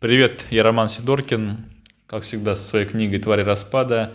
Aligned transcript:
Привет, 0.00 0.46
я 0.50 0.62
Роман 0.62 0.88
Сидоркин, 0.88 1.56
как 2.06 2.22
всегда, 2.22 2.54
со 2.54 2.62
своей 2.62 2.86
книгой 2.86 3.18
«Твари 3.18 3.42
распада». 3.42 4.14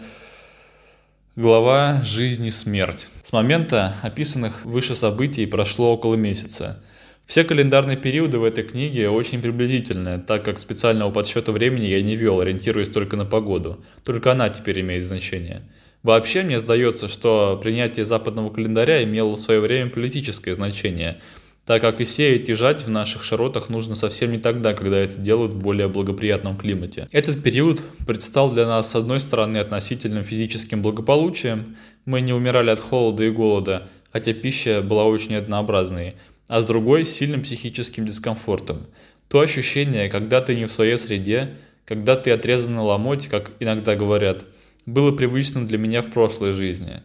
Глава 1.36 2.02
«Жизнь 2.06 2.46
и 2.46 2.52
смерть». 2.52 3.10
С 3.22 3.34
момента 3.34 3.94
описанных 4.02 4.64
выше 4.64 4.96
событий 4.96 5.46
прошло 5.46 5.92
около 5.92 6.16
месяца. 6.16 6.82
Все 7.26 7.44
календарные 7.44 7.98
периоды 7.98 8.40
в 8.40 8.46
этой 8.46 8.64
книге 8.64 9.10
очень 9.10 9.42
приблизительные, 9.42 10.20
так 10.20 10.46
как 10.46 10.58
специального 10.58 11.12
подсчета 11.12 11.52
времени 11.52 11.88
я 11.88 12.02
не 12.02 12.16
вел, 12.16 12.40
ориентируясь 12.40 12.88
только 12.88 13.18
на 13.18 13.26
погоду. 13.26 13.84
Только 14.06 14.32
она 14.32 14.50
теперь 14.50 14.80
имеет 14.80 15.06
значение. 15.06 15.64
Вообще, 16.02 16.44
мне 16.44 16.62
сдается, 16.62 17.10
что 17.10 17.60
принятие 17.62 18.06
западного 18.06 18.52
календаря 18.52 19.04
имело 19.04 19.36
в 19.36 19.40
свое 19.40 19.60
время 19.60 19.90
политическое 19.90 20.56
значение– 20.56 21.20
так 21.66 21.82
как 21.82 22.02
и 22.02 22.06
сеять 22.06 22.50
и 22.50 22.54
жать 22.54 22.84
в 22.84 22.90
наших 22.90 23.24
широтах 23.24 23.70
нужно 23.70 23.96
совсем 23.96 24.32
не 24.32 24.38
тогда, 24.38 24.74
когда 24.74 24.98
это 25.00 25.18
делают 25.18 25.54
в 25.54 25.60
более 25.60 25.88
благоприятном 25.88 26.58
климате. 26.58 27.08
Этот 27.12 27.42
период 27.42 27.84
предстал 28.06 28.52
для 28.52 28.68
нас 28.68 28.92
с 28.92 28.96
одной 28.96 29.20
стороны 29.20 29.58
относительным 29.58 30.24
физическим 30.24 30.82
благополучием, 30.82 31.76
мы 32.06 32.22
не 32.22 32.34
умирали 32.34 32.70
от 32.70 32.80
холода 32.80 33.24
и 33.24 33.30
голода, 33.30 33.88
хотя 34.12 34.34
пища 34.34 34.82
была 34.82 35.06
очень 35.06 35.36
однообразной, 35.36 36.16
а 36.50 36.60
с 36.60 36.66
другой– 36.66 37.06
сильным 37.06 37.44
психическим 37.44 38.06
дискомфортом. 38.06 38.86
То 39.30 39.40
ощущение, 39.40 40.10
когда 40.10 40.42
ты 40.42 40.56
не 40.56 40.66
в 40.66 40.72
своей 40.72 40.98
среде, 40.98 41.56
когда 41.86 42.16
ты 42.16 42.32
отрезан 42.32 42.76
на 42.76 42.84
ломоть, 42.84 43.28
как 43.28 43.52
иногда 43.60 43.96
говорят, 43.96 44.46
было 44.86 45.12
привычным 45.14 45.66
для 45.66 45.78
меня 45.78 46.02
в 46.02 46.12
прошлой 46.12 46.52
жизни. 46.52 47.02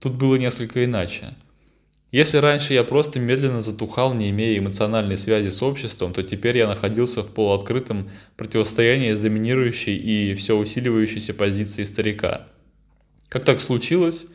Тут 0.00 0.12
было 0.14 0.36
несколько 0.36 0.84
иначе. 0.84 1.34
Если 2.12 2.36
раньше 2.36 2.74
я 2.74 2.84
просто 2.84 3.20
медленно 3.20 3.62
затухал, 3.62 4.12
не 4.12 4.28
имея 4.28 4.58
эмоциональной 4.58 5.16
связи 5.16 5.48
с 5.48 5.62
обществом, 5.62 6.12
то 6.12 6.22
теперь 6.22 6.58
я 6.58 6.68
находился 6.68 7.22
в 7.22 7.32
полуоткрытом 7.32 8.10
противостоянии 8.36 9.14
с 9.14 9.20
доминирующей 9.20 9.96
и 9.96 10.34
все 10.34 10.54
усиливающейся 10.58 11.32
позицией 11.32 11.86
старика. 11.86 12.48
Как 13.30 13.46
так 13.46 13.60
случилось? 13.60 14.26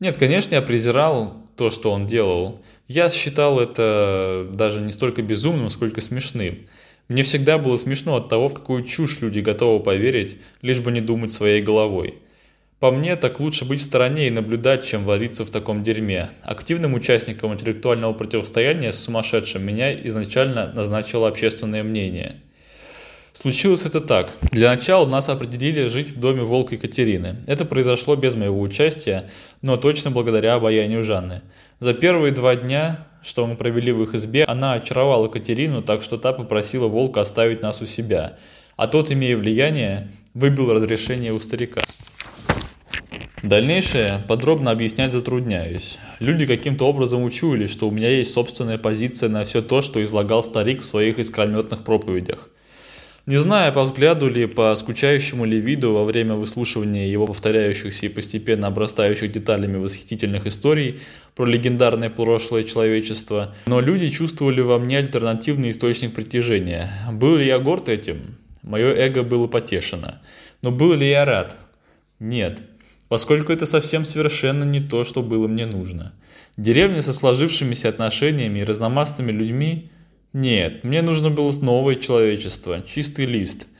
Нет, 0.00 0.16
конечно, 0.16 0.56
я 0.56 0.62
презирал 0.62 1.36
то, 1.56 1.70
что 1.70 1.92
он 1.92 2.06
делал. 2.06 2.60
Я 2.88 3.08
считал 3.08 3.60
это 3.60 4.48
даже 4.52 4.80
не 4.80 4.90
столько 4.90 5.22
безумным, 5.22 5.70
сколько 5.70 6.00
смешным. 6.00 6.66
Мне 7.06 7.22
всегда 7.22 7.56
было 7.58 7.76
смешно 7.76 8.16
от 8.16 8.28
того, 8.28 8.48
в 8.48 8.54
какую 8.54 8.82
чушь 8.82 9.20
люди 9.20 9.38
готовы 9.38 9.80
поверить, 9.80 10.38
лишь 10.60 10.80
бы 10.80 10.90
не 10.90 11.00
думать 11.00 11.32
своей 11.32 11.62
головой. 11.62 12.18
По 12.78 12.90
мне, 12.90 13.16
так 13.16 13.40
лучше 13.40 13.64
быть 13.64 13.80
в 13.80 13.84
стороне 13.84 14.26
и 14.26 14.30
наблюдать, 14.30 14.84
чем 14.84 15.04
вариться 15.04 15.46
в 15.46 15.50
таком 15.50 15.82
дерьме. 15.82 16.28
Активным 16.42 16.92
участником 16.92 17.54
интеллектуального 17.54 18.12
противостояния 18.12 18.92
с 18.92 19.02
сумасшедшим 19.02 19.64
меня 19.64 19.94
изначально 20.06 20.70
назначило 20.74 21.26
общественное 21.26 21.82
мнение. 21.82 22.36
Случилось 23.32 23.86
это 23.86 24.02
так. 24.02 24.30
Для 24.50 24.70
начала 24.70 25.06
нас 25.06 25.30
определили 25.30 25.88
жить 25.88 26.10
в 26.10 26.20
доме 26.20 26.42
Волка 26.42 26.74
Екатерины. 26.74 27.36
Это 27.46 27.64
произошло 27.64 28.14
без 28.14 28.34
моего 28.34 28.60
участия, 28.60 29.28
но 29.62 29.76
точно 29.76 30.10
благодаря 30.10 30.54
обаянию 30.54 31.02
Жанны. 31.02 31.40
За 31.78 31.94
первые 31.94 32.32
два 32.32 32.56
дня, 32.56 33.06
что 33.22 33.46
мы 33.46 33.56
провели 33.56 33.90
в 33.90 34.02
их 34.02 34.14
избе, 34.14 34.44
она 34.44 34.74
очаровала 34.74 35.26
Екатерину, 35.26 35.82
так 35.82 36.02
что 36.02 36.18
та 36.18 36.34
попросила 36.34 36.88
Волка 36.88 37.22
оставить 37.22 37.62
нас 37.62 37.80
у 37.80 37.86
себя. 37.86 38.36
А 38.76 38.86
тот, 38.86 39.10
имея 39.10 39.38
влияние, 39.38 40.12
выбил 40.34 40.72
разрешение 40.72 41.32
у 41.32 41.38
старика. 41.38 41.82
Дальнейшее 43.46 44.24
подробно 44.26 44.72
объяснять 44.72 45.12
затрудняюсь. 45.12 46.00
Люди 46.18 46.46
каким-то 46.46 46.84
образом 46.84 47.22
учуяли, 47.22 47.68
что 47.68 47.86
у 47.86 47.92
меня 47.92 48.10
есть 48.10 48.32
собственная 48.32 48.76
позиция 48.76 49.28
на 49.28 49.44
все 49.44 49.62
то, 49.62 49.82
что 49.82 50.02
излагал 50.02 50.42
старик 50.42 50.80
в 50.80 50.84
своих 50.84 51.20
искрометных 51.20 51.84
проповедях. 51.84 52.50
Не 53.24 53.36
зная, 53.36 53.70
по 53.70 53.84
взгляду 53.84 54.28
ли, 54.28 54.46
по 54.46 54.74
скучающему 54.74 55.44
ли 55.44 55.60
виду 55.60 55.92
во 55.92 56.04
время 56.04 56.34
выслушивания 56.34 57.06
его 57.06 57.28
повторяющихся 57.28 58.06
и 58.06 58.08
постепенно 58.08 58.66
обрастающих 58.66 59.30
деталями 59.30 59.76
восхитительных 59.76 60.48
историй 60.48 60.98
про 61.36 61.46
легендарное 61.46 62.10
прошлое 62.10 62.64
человечества, 62.64 63.54
но 63.66 63.78
люди 63.78 64.08
чувствовали 64.08 64.60
во 64.60 64.80
мне 64.80 64.98
альтернативный 64.98 65.70
источник 65.70 66.14
притяжения. 66.14 66.90
Был 67.12 67.36
ли 67.36 67.46
я 67.46 67.60
горд 67.60 67.88
этим? 67.88 68.38
Мое 68.62 68.92
эго 68.92 69.22
было 69.22 69.46
потешено. 69.46 70.20
Но 70.62 70.72
был 70.72 70.94
ли 70.94 71.08
я 71.08 71.24
рад? 71.24 71.56
Нет 72.18 72.60
поскольку 73.08 73.52
это 73.52 73.66
совсем 73.66 74.04
совершенно 74.04 74.64
не 74.64 74.80
то, 74.80 75.04
что 75.04 75.22
было 75.22 75.46
мне 75.46 75.66
нужно. 75.66 76.12
Деревня 76.56 77.02
со 77.02 77.12
сложившимися 77.12 77.88
отношениями 77.88 78.60
и 78.60 78.64
разномастными 78.64 79.32
людьми? 79.32 79.90
Нет, 80.32 80.84
мне 80.84 81.02
нужно 81.02 81.30
было 81.30 81.52
новое 81.62 81.94
человечество, 81.96 82.82
чистый 82.82 83.26
лист– 83.26 83.68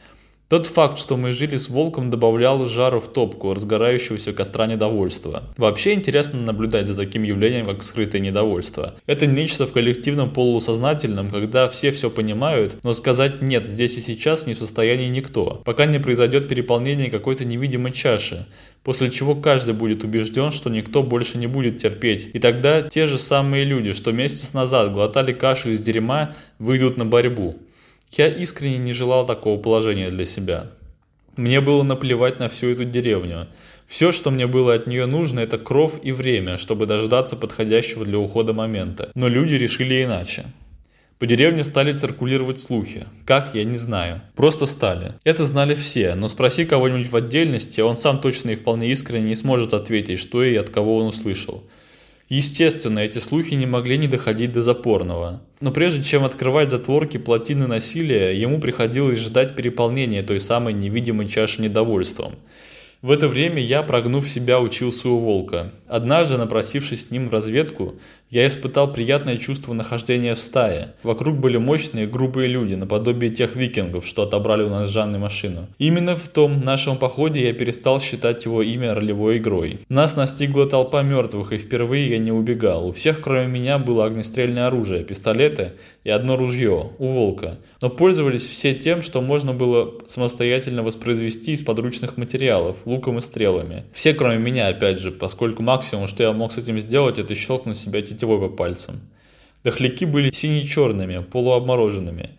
тот 0.49 0.67
факт, 0.67 0.99
что 0.99 1.17
мы 1.17 1.33
жили 1.33 1.57
с 1.57 1.69
волком, 1.69 2.09
добавлял 2.09 2.67
жару 2.69 3.01
в 3.01 3.09
топку 3.09 3.53
разгорающегося 3.53 4.33
костра 4.33 4.67
недовольства. 4.67 5.43
Вообще 5.57 5.95
интересно 5.95 6.41
наблюдать 6.41 6.87
за 6.87 6.95
таким 6.95 7.25
явлением, 7.25 7.67
как 7.67 7.83
скрытое 7.83 8.21
недовольство. 8.21 8.95
Это 9.06 9.27
нечто 9.27 9.67
в 9.67 9.73
коллективном 9.73 10.33
полусознательном, 10.33 11.31
когда 11.31 11.69
все 11.69 11.91
все 11.91 12.11
понимают, 12.11 12.77
но 12.85 12.93
сказать 12.93 13.43
«нет» 13.43 13.67
здесь 13.67 13.99
и 13.99 14.01
сейчас 14.01 14.47
не 14.47 14.55
в 14.55 14.59
состоянии 14.59 15.09
никто, 15.09 15.62
пока 15.65 15.87
не 15.87 15.99
произойдет 15.99 16.47
переполнение 16.47 17.11
какой-то 17.11 17.45
невидимой 17.45 17.91
чаши, 17.91 18.47
после 18.85 19.11
чего 19.11 19.35
каждый 19.35 19.75
будет 19.75 20.05
убежден, 20.05 20.53
что 20.53 20.71
никто 20.71 21.03
больше 21.03 21.39
не 21.39 21.49
будет 21.49 21.79
терпеть. 21.79 22.31
И 22.35 22.39
тогда 22.39 22.83
те 22.83 23.09
же 23.09 23.19
самые 23.19 23.65
люди, 23.65 23.93
что 23.93 24.12
месяц 24.12 24.53
назад 24.53 24.93
глотали 24.93 25.33
кашу 25.33 25.71
из 25.71 25.81
дерьма, 25.81 26.35
выйдут 26.61 26.99
на 26.99 27.05
борьбу. 27.05 27.56
Я 28.12 28.28
искренне 28.28 28.78
не 28.78 28.93
желал 28.93 29.27
такого 29.27 29.61
положения 29.61 30.11
для 30.11 30.25
себя. 30.25 30.71
Мне 31.37 31.61
было 31.61 31.83
наплевать 31.83 32.41
на 32.41 32.49
всю 32.49 32.69
эту 32.69 32.84
деревню. 32.84 33.49
Все, 33.87 34.11
что 34.11 34.31
мне 34.31 34.47
было 34.47 34.75
от 34.75 34.87
нее 34.87 35.06
нужно, 35.06 35.41
это 35.41 35.59
кровь 35.59 36.00
и 36.03 36.12
время, 36.12 36.56
чтобы 36.56 36.87
дождаться 36.87 37.37
подходящего 37.37 38.05
для 38.05 38.19
ухода 38.19 38.53
момента. 38.53 39.11
Но 39.15 39.28
люди 39.28 39.55
решили 39.55 40.03
иначе. 40.03 40.44
По 41.19 41.27
деревне 41.27 41.65
стали 41.65 41.97
циркулировать 41.97 42.61
слухи. 42.61 43.06
Как, 43.25 43.55
я 43.55 43.65
не 43.65 43.77
знаю. 43.78 44.21
Просто 44.34 44.67
стали. 44.67 45.15
Это 45.25 45.47
знали 45.47 45.75
все, 45.75 46.15
но 46.15 46.28
спроси 46.28 46.67
кого-нибудь 46.67 47.11
в 47.11 47.17
отдельности, 47.17 47.81
он 47.81 47.97
сам 47.97 48.21
точно 48.21 48.50
и 48.50 48.55
вполне 48.55 48.91
искренне 48.91 49.28
не 49.28 49.34
сможет 49.34 49.73
ответить, 49.73 50.19
что 50.19 50.44
и 50.44 50.56
от 50.56 50.69
кого 50.69 50.99
он 50.99 51.06
услышал. 51.06 51.65
Естественно, 52.28 52.98
эти 52.98 53.19
слухи 53.19 53.54
не 53.54 53.66
могли 53.66 53.98
не 53.98 54.09
доходить 54.09 54.53
до 54.53 54.62
запорного. 54.62 55.42
Но 55.60 55.70
прежде 55.70 56.03
чем 56.03 56.25
открывать 56.25 56.70
затворки 56.70 57.19
плотины 57.19 57.66
насилия, 57.66 58.32
ему 58.32 58.60
приходилось 58.60 59.20
ждать 59.20 59.54
переполнения 59.54 60.22
той 60.22 60.41
самой 60.41 60.72
невидимой 60.72 61.28
чаши 61.28 61.62
недовольством– 61.62 62.34
в 63.06 63.12
это 63.12 63.28
время 63.28 63.62
я, 63.62 63.84
прогнув 63.84 64.28
себя, 64.28 64.59
учился 64.59 65.09
у 65.09 65.21
волка. 65.21 65.72
Однажды, 65.87 66.39
напросившись 66.39 67.03
с 67.03 67.11
ним 67.12 67.28
в 67.28 67.33
разведку, 67.33 67.94
я 68.31 68.44
испытал 68.44 68.93
приятное 68.93 69.37
чувство 69.37 69.72
нахождения 69.72 70.34
в 70.34 70.41
стае. 70.41 70.94
Вокруг 71.05 71.37
были 71.37 71.56
мощные, 71.56 72.09
грубые 72.09 72.49
люди, 72.49 72.75
наподобие 72.75 73.31
тех 73.31 73.55
викингов, 73.55 74.05
что 74.05 74.22
отобрали 74.22 74.65
у 74.65 74.71
нас 74.71 74.89
с 74.89 74.93
Жанной 74.93 75.21
машину. 75.21 75.69
Именно 75.78 76.17
в 76.17 76.27
том 76.27 76.59
нашем 76.59 76.97
походе 76.97 77.47
я 77.47 77.53
перестал 77.53 78.00
считать 78.00 78.44
его 78.44 78.61
имя 78.61 78.93
ролевой 78.93 79.38
игрой. 79.38 79.78
Нас 79.88 80.17
настигла 80.17 80.69
толпа 80.69 81.03
мертвых, 81.03 81.53
и 81.53 81.59
впервые 81.59 82.11
я 82.11 82.19
не 82.19 82.33
убегал. 82.33 82.88
У 82.88 82.91
всех, 82.93 83.21
кроме 83.21 83.47
меня, 83.47 83.78
было 83.78 84.06
огнестрельное 84.06 84.67
оружие, 84.67 85.05
пистолеты 85.05 85.75
и 86.03 86.11
одно 86.11 86.37
ружье, 86.37 86.91
у 86.99 87.06
волка. 87.06 87.59
Но 87.81 87.88
пользовались 87.88 88.44
все 88.44 88.75
тем, 88.75 89.00
что 89.00 89.21
можно 89.21 89.55
было 89.55 89.94
самостоятельно 90.06 90.83
воспроизвести 90.83 91.53
из 91.53 91.62
подручных 91.62 92.17
материалов, 92.17 92.78
луком 92.97 93.19
и 93.19 93.23
стрелами. 93.23 93.84
Все, 93.93 94.15
кроме 94.15 94.39
меня, 94.39 94.69
опять 94.69 94.99
же, 94.99 95.11
поскольку 95.11 95.62
максимум, 95.62 96.09
что 96.09 96.23
я 96.23 96.33
мог 96.33 96.53
с 96.53 96.59
этим 96.59 96.81
сделать, 96.81 97.19
это 97.19 97.34
щелкнуть 97.34 97.77
себя 97.77 98.03
тетивой 98.03 98.41
по 98.41 98.49
пальцам. 98.49 99.01
Дохляки 99.62 100.05
были 100.05 100.31
сине-черными, 100.31 101.25
полуобмороженными. 101.31 102.31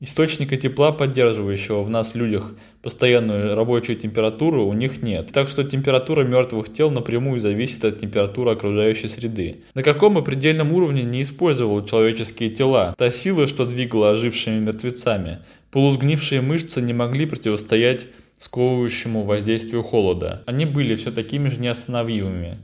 Источника 0.00 0.58
тепла, 0.58 0.92
поддерживающего 0.92 1.82
в 1.82 1.88
нас 1.88 2.14
людях 2.14 2.52
постоянную 2.82 3.54
рабочую 3.54 3.96
температуру, 3.96 4.66
у 4.66 4.74
них 4.74 5.00
нет. 5.02 5.30
Так 5.32 5.48
что 5.48 5.64
температура 5.64 6.24
мертвых 6.24 6.70
тел 6.70 6.90
напрямую 6.90 7.40
зависит 7.40 7.86
от 7.86 7.98
температуры 7.98 8.50
окружающей 8.50 9.08
среды. 9.08 9.62
На 9.72 9.82
каком 9.82 10.18
и 10.18 10.22
предельном 10.22 10.72
уровне 10.72 11.04
не 11.04 11.22
использовал 11.22 11.82
человеческие 11.84 12.50
тела? 12.50 12.94
Та 12.98 13.10
сила, 13.10 13.46
что 13.46 13.64
двигала 13.64 14.10
ожившими 14.10 14.58
мертвецами. 14.58 15.38
Полузгнившие 15.70 16.42
мышцы 16.42 16.82
не 16.82 16.92
могли 16.92 17.24
противостоять 17.24 18.06
сковывающему 18.44 19.24
воздействию 19.24 19.82
холода. 19.82 20.42
Они 20.46 20.66
были 20.66 20.94
все 20.96 21.10
такими 21.10 21.48
же 21.48 21.60
неостановимыми. 21.60 22.58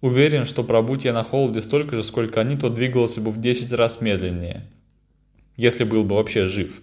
Уверен, 0.00 0.46
что 0.46 0.64
пробудь 0.64 1.04
я 1.04 1.12
на 1.12 1.22
холоде 1.22 1.62
столько 1.62 1.96
же, 1.96 2.02
сколько 2.02 2.40
они, 2.40 2.56
то 2.56 2.68
двигался 2.68 3.20
бы 3.20 3.30
в 3.30 3.40
10 3.40 3.72
раз 3.74 4.00
медленнее. 4.00 4.64
Если 5.56 5.84
был 5.84 6.02
бы 6.02 6.16
вообще 6.16 6.48
жив. 6.48 6.82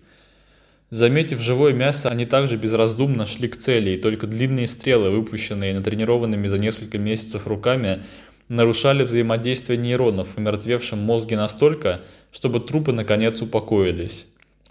Заметив 0.89 1.41
живое 1.41 1.74
мясо, 1.74 2.09
они 2.09 2.25
также 2.25 2.56
безраздумно 2.56 3.25
шли 3.25 3.50
к 3.50 3.57
цели, 3.57 3.91
и 3.91 3.97
только 3.97 4.25
длинные 4.25 4.69
стрелы, 4.69 5.09
выпущенные 5.09 5.74
натренированными 5.74 6.47
за 6.47 6.59
несколько 6.59 6.97
месяцев 6.97 7.45
руками, 7.45 8.01
нарушали 8.47 9.03
взаимодействие 9.03 9.77
нейронов 9.77 10.38
в 10.38 10.39
мертвевшем 10.39 10.97
мозге 10.97 11.35
настолько, 11.35 12.01
чтобы 12.31 12.62
трупы 12.62 12.94
наконец 12.94 13.42
упокоились. 13.42 14.27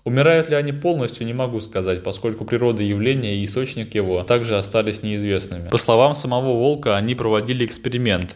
Умирают 0.08 0.48
ли 0.48 0.56
они 0.56 0.72
полностью, 0.72 1.26
не 1.26 1.34
могу 1.34 1.60
сказать, 1.60 2.02
поскольку 2.02 2.46
природа 2.46 2.82
явления 2.82 3.36
и 3.36 3.44
источник 3.44 3.94
его 3.94 4.22
также 4.22 4.56
остались 4.56 5.02
неизвестными. 5.02 5.68
По 5.68 5.76
словам 5.76 6.14
самого 6.14 6.54
Волка, 6.54 6.96
они 6.96 7.14
проводили 7.14 7.66
эксперимент. 7.66 8.34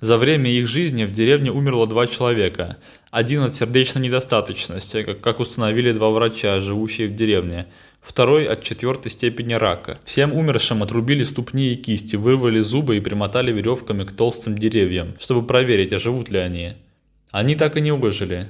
За 0.00 0.16
время 0.16 0.50
их 0.50 0.66
жизни 0.66 1.04
в 1.04 1.12
деревне 1.12 1.52
умерло 1.52 1.86
два 1.86 2.06
человека. 2.06 2.78
Один 3.10 3.42
от 3.42 3.52
сердечной 3.52 4.00
недостаточности, 4.00 5.02
как 5.02 5.40
установили 5.40 5.92
два 5.92 6.08
врача, 6.08 6.58
живущие 6.60 7.08
в 7.08 7.14
деревне. 7.14 7.66
Второй 8.00 8.46
от 8.46 8.62
четвертой 8.62 9.10
степени 9.10 9.52
рака. 9.52 9.98
Всем 10.06 10.32
умершим 10.32 10.82
отрубили 10.82 11.22
ступни 11.22 11.74
и 11.74 11.76
кисти, 11.76 12.16
вырвали 12.16 12.60
зубы 12.60 12.96
и 12.96 13.00
примотали 13.00 13.52
веревками 13.52 14.04
к 14.04 14.12
толстым 14.12 14.56
деревьям, 14.56 15.16
чтобы 15.18 15.46
проверить, 15.46 15.92
а 15.92 15.98
живут 15.98 16.30
ли 16.30 16.38
они. 16.38 16.72
Они 17.30 17.56
так 17.56 17.76
и 17.76 17.82
не 17.82 17.92
выжили. 17.92 18.48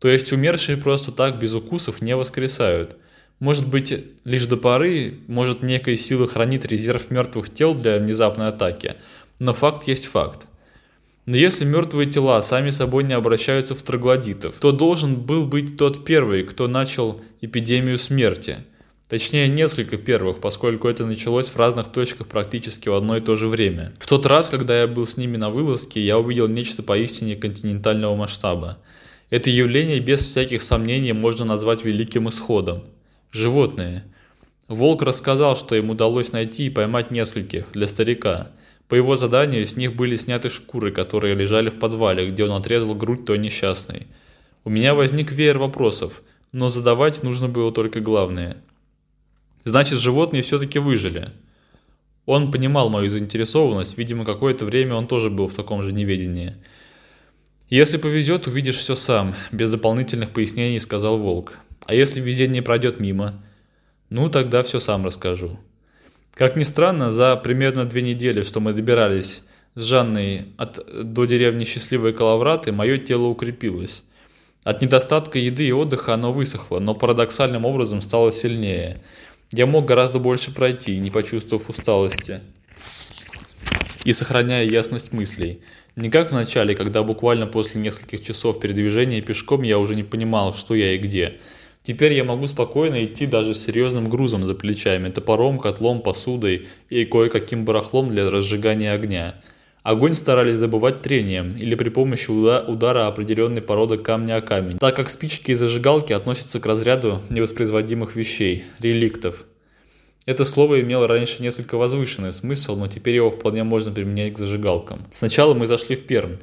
То 0.00 0.08
есть 0.08 0.32
умершие 0.32 0.76
просто 0.76 1.12
так 1.12 1.38
без 1.38 1.54
укусов 1.54 2.02
не 2.02 2.16
воскресают. 2.16 2.96
Может 3.38 3.68
быть, 3.68 3.94
лишь 4.24 4.46
до 4.46 4.56
поры, 4.56 5.20
может 5.28 5.62
некой 5.62 5.96
силы 5.96 6.26
хранит 6.26 6.64
резерв 6.66 7.10
мертвых 7.10 7.52
тел 7.52 7.74
для 7.74 7.98
внезапной 7.98 8.48
атаки. 8.48 8.96
Но 9.38 9.54
факт 9.54 9.84
есть 9.84 10.06
факт. 10.06 10.46
Но 11.26 11.36
если 11.36 11.64
мертвые 11.64 12.10
тела 12.10 12.42
сами 12.42 12.70
собой 12.70 13.04
не 13.04 13.12
обращаются 13.12 13.74
в 13.74 13.82
троглодитов, 13.82 14.56
то 14.56 14.72
должен 14.72 15.16
был 15.16 15.46
быть 15.46 15.76
тот 15.76 16.04
первый, 16.04 16.44
кто 16.44 16.66
начал 16.66 17.20
эпидемию 17.40 17.98
смерти. 17.98 18.58
Точнее, 19.08 19.48
несколько 19.48 19.96
первых, 19.96 20.40
поскольку 20.40 20.88
это 20.88 21.04
началось 21.04 21.48
в 21.48 21.56
разных 21.56 21.88
точках 21.88 22.26
практически 22.26 22.88
в 22.88 22.94
одно 22.94 23.16
и 23.16 23.20
то 23.20 23.36
же 23.36 23.48
время. 23.48 23.92
В 23.98 24.06
тот 24.06 24.24
раз, 24.24 24.50
когда 24.50 24.80
я 24.80 24.86
был 24.86 25.06
с 25.06 25.16
ними 25.16 25.36
на 25.36 25.50
вылазке, 25.50 26.00
я 26.00 26.18
увидел 26.18 26.48
нечто 26.48 26.82
поистине 26.82 27.36
континентального 27.36 28.14
масштаба. 28.14 28.78
Это 29.30 29.48
явление 29.48 30.00
без 30.00 30.24
всяких 30.24 30.60
сомнений 30.60 31.12
можно 31.12 31.44
назвать 31.44 31.84
великим 31.84 32.28
исходом. 32.28 32.82
Животные. 33.30 34.04
Волк 34.66 35.02
рассказал, 35.02 35.56
что 35.56 35.76
им 35.76 35.90
удалось 35.90 36.32
найти 36.32 36.66
и 36.66 36.70
поймать 36.70 37.12
нескольких, 37.12 37.70
для 37.72 37.86
старика. 37.86 38.50
По 38.88 38.96
его 38.96 39.14
заданию 39.14 39.64
с 39.64 39.76
них 39.76 39.94
были 39.94 40.16
сняты 40.16 40.50
шкуры, 40.50 40.90
которые 40.90 41.36
лежали 41.36 41.68
в 41.70 41.78
подвале, 41.78 42.28
где 42.28 42.44
он 42.44 42.50
отрезал 42.50 42.96
грудь 42.96 43.24
той 43.24 43.38
несчастной. 43.38 44.08
У 44.64 44.70
меня 44.70 44.94
возник 44.94 45.30
веер 45.30 45.58
вопросов, 45.58 46.22
но 46.52 46.68
задавать 46.68 47.22
нужно 47.22 47.48
было 47.48 47.70
только 47.72 48.00
главное. 48.00 48.56
Значит, 49.64 50.00
животные 50.00 50.42
все-таки 50.42 50.80
выжили. 50.80 51.30
Он 52.26 52.50
понимал 52.50 52.90
мою 52.90 53.10
заинтересованность, 53.10 53.96
видимо, 53.96 54.24
какое-то 54.24 54.64
время 54.64 54.94
он 54.94 55.06
тоже 55.06 55.30
был 55.30 55.46
в 55.46 55.54
таком 55.54 55.82
же 55.84 55.92
неведении. 55.92 56.54
«Если 57.70 57.98
повезет, 57.98 58.48
увидишь 58.48 58.78
все 58.78 58.96
сам»,– 58.96 59.32
без 59.52 59.70
дополнительных 59.70 60.32
пояснений 60.32 60.80
сказал 60.80 61.18
Волк. 61.18 61.52
«А 61.86 61.94
если 61.94 62.20
везение 62.20 62.62
пройдет 62.62 62.98
мимо?» 62.98 63.44
«Ну, 64.08 64.28
тогда 64.28 64.64
все 64.64 64.80
сам 64.80 65.06
расскажу». 65.06 65.56
Как 66.34 66.56
ни 66.56 66.64
странно, 66.64 67.12
за 67.12 67.36
примерно 67.36 67.84
две 67.84 68.02
недели, 68.02 68.42
что 68.42 68.58
мы 68.58 68.72
добирались 68.72 69.44
с 69.76 69.84
Жанной 69.84 70.48
от, 70.56 70.84
до 71.14 71.26
деревни 71.26 71.62
Счастливые 71.62 72.12
Калавраты, 72.12 72.72
мое 72.72 72.98
тело 72.98 73.26
укрепилось. 73.26 74.02
От 74.64 74.82
недостатка 74.82 75.38
еды 75.38 75.68
и 75.68 75.72
отдыха 75.72 76.14
оно 76.14 76.32
высохло, 76.32 76.80
но 76.80 76.96
парадоксальным 76.96 77.64
образом 77.64 78.00
стало 78.00 78.32
сильнее. 78.32 79.00
Я 79.52 79.66
мог 79.66 79.84
гораздо 79.84 80.18
больше 80.18 80.52
пройти, 80.52 80.98
не 80.98 81.12
почувствовав 81.12 81.68
усталости 81.68 82.40
и 84.04 84.12
сохраняя 84.12 84.64
ясность 84.64 85.12
мыслей. 85.12 85.60
Не 85.96 86.08
как 86.08 86.30
в 86.30 86.34
начале, 86.34 86.74
когда 86.74 87.02
буквально 87.02 87.46
после 87.46 87.80
нескольких 87.80 88.22
часов 88.22 88.60
передвижения 88.60 89.20
пешком 89.20 89.62
я 89.62 89.78
уже 89.78 89.96
не 89.96 90.04
понимал, 90.04 90.54
что 90.54 90.74
я 90.74 90.92
и 90.92 90.98
где. 90.98 91.38
Теперь 91.82 92.12
я 92.12 92.24
могу 92.24 92.46
спокойно 92.46 93.04
идти 93.04 93.26
даже 93.26 93.54
с 93.54 93.64
серьезным 93.64 94.08
грузом 94.08 94.46
за 94.46 94.54
плечами, 94.54 95.10
топором, 95.10 95.58
котлом, 95.58 96.02
посудой 96.02 96.68
и 96.90 97.04
кое-каким 97.04 97.64
барахлом 97.64 98.10
для 98.10 98.30
разжигания 98.30 98.92
огня. 98.92 99.34
Огонь 99.82 100.14
старались 100.14 100.58
добывать 100.58 101.00
трением 101.00 101.56
или 101.56 101.74
при 101.74 101.88
помощи 101.88 102.30
удара 102.30 103.06
определенной 103.06 103.62
породы 103.62 103.96
камня 103.96 104.36
о 104.36 104.42
камень, 104.42 104.78
так 104.78 104.94
как 104.94 105.08
спички 105.08 105.52
и 105.52 105.54
зажигалки 105.54 106.12
относятся 106.12 106.60
к 106.60 106.66
разряду 106.66 107.22
невоспроизводимых 107.30 108.14
вещей, 108.14 108.64
реликтов. 108.78 109.46
Это 110.26 110.44
слово 110.44 110.82
имело 110.82 111.08
раньше 111.08 111.42
несколько 111.42 111.76
возвышенный 111.76 112.32
смысл, 112.32 112.76
но 112.76 112.86
теперь 112.86 113.14
его 113.14 113.30
вполне 113.30 113.64
можно 113.64 113.90
применять 113.90 114.34
к 114.34 114.38
зажигалкам. 114.38 115.06
Сначала 115.10 115.54
мы 115.54 115.66
зашли 115.66 115.96
в 115.96 116.06
Пермь. 116.06 116.36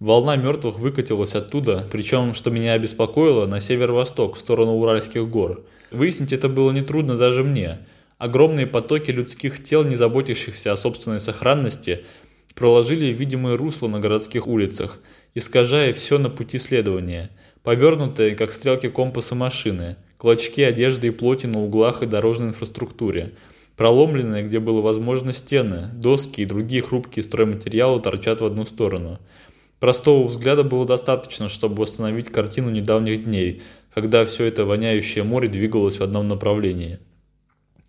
Волна 0.00 0.34
мертвых 0.34 0.80
выкатилась 0.80 1.36
оттуда, 1.36 1.86
причем, 1.92 2.34
что 2.34 2.50
меня 2.50 2.72
обеспокоило, 2.72 3.46
на 3.46 3.60
северо-восток, 3.60 4.36
в 4.36 4.40
сторону 4.40 4.72
Уральских 4.72 5.28
гор. 5.28 5.64
Выяснить 5.92 6.32
это 6.32 6.48
было 6.48 6.72
нетрудно 6.72 7.16
даже 7.16 7.44
мне. 7.44 7.78
Огромные 8.18 8.66
потоки 8.66 9.12
людских 9.12 9.62
тел, 9.62 9.84
не 9.84 9.94
заботящихся 9.94 10.72
о 10.72 10.76
собственной 10.76 11.20
сохранности, 11.20 12.04
проложили 12.56 13.06
видимые 13.06 13.56
русла 13.56 13.86
на 13.88 14.00
городских 14.00 14.48
улицах, 14.48 14.98
искажая 15.34 15.94
все 15.94 16.18
на 16.18 16.30
пути 16.30 16.58
следования, 16.58 17.30
повернутые, 17.62 18.34
как 18.34 18.52
стрелки 18.52 18.88
компаса 18.88 19.34
машины, 19.34 19.96
клочки 20.16 20.62
одежды 20.62 21.08
и 21.08 21.10
плоти 21.10 21.46
на 21.46 21.62
углах 21.62 22.02
и 22.02 22.06
дорожной 22.06 22.48
инфраструктуре, 22.48 23.32
проломленные, 23.76 24.42
где 24.42 24.60
было 24.60 24.80
возможно 24.80 25.32
стены, 25.32 25.90
доски 25.94 26.42
и 26.42 26.46
другие 26.46 26.82
хрупкие 26.82 27.22
стройматериалы 27.22 28.00
торчат 28.00 28.40
в 28.40 28.44
одну 28.44 28.64
сторону. 28.64 29.18
Простого 29.80 30.24
взгляда 30.24 30.62
было 30.62 30.86
достаточно, 30.86 31.48
чтобы 31.48 31.82
восстановить 31.82 32.30
картину 32.30 32.70
недавних 32.70 33.24
дней, 33.24 33.62
когда 33.92 34.24
все 34.24 34.44
это 34.44 34.64
воняющее 34.64 35.24
море 35.24 35.48
двигалось 35.48 35.98
в 35.98 36.02
одном 36.02 36.28
направлении. 36.28 36.98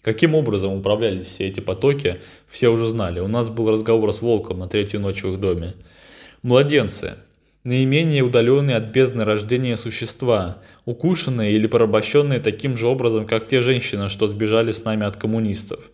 Каким 0.01 0.36
образом 0.36 0.74
управлялись 0.74 1.25
все 1.25 1.48
эти 1.48 1.62
потоки, 1.62 2.19
все 2.48 2.69
уже 2.69 2.86
знали. 2.86 3.21
У 3.21 3.28
нас 3.28 3.50
был 3.50 3.71
разговор 3.71 4.13
с 4.13 4.21
Волком 4.21 4.60
на 4.60 4.68
третью 4.68 5.00
ночь 5.00 5.24
в 5.24 5.31
их 5.31 5.39
доме. 5.39 5.74
Младенцы 6.44 7.16
наименее 7.66 8.24
удаленные 8.24 8.78
от 8.78 8.86
бездны 8.86 9.26
рождения 9.26 9.76
существа, 9.76 10.60
укушенные 10.86 11.54
или 11.54 11.68
порабощенные 11.68 12.40
таким 12.40 12.78
же 12.78 12.88
образом, 12.88 13.26
как 13.26 13.46
те 13.48 13.62
женщины, 13.62 14.08
что 14.08 14.28
сбежали 14.28 14.72
с 14.72 14.86
нами 14.86 15.06
от 15.06 15.18
коммунистов. 15.18 15.92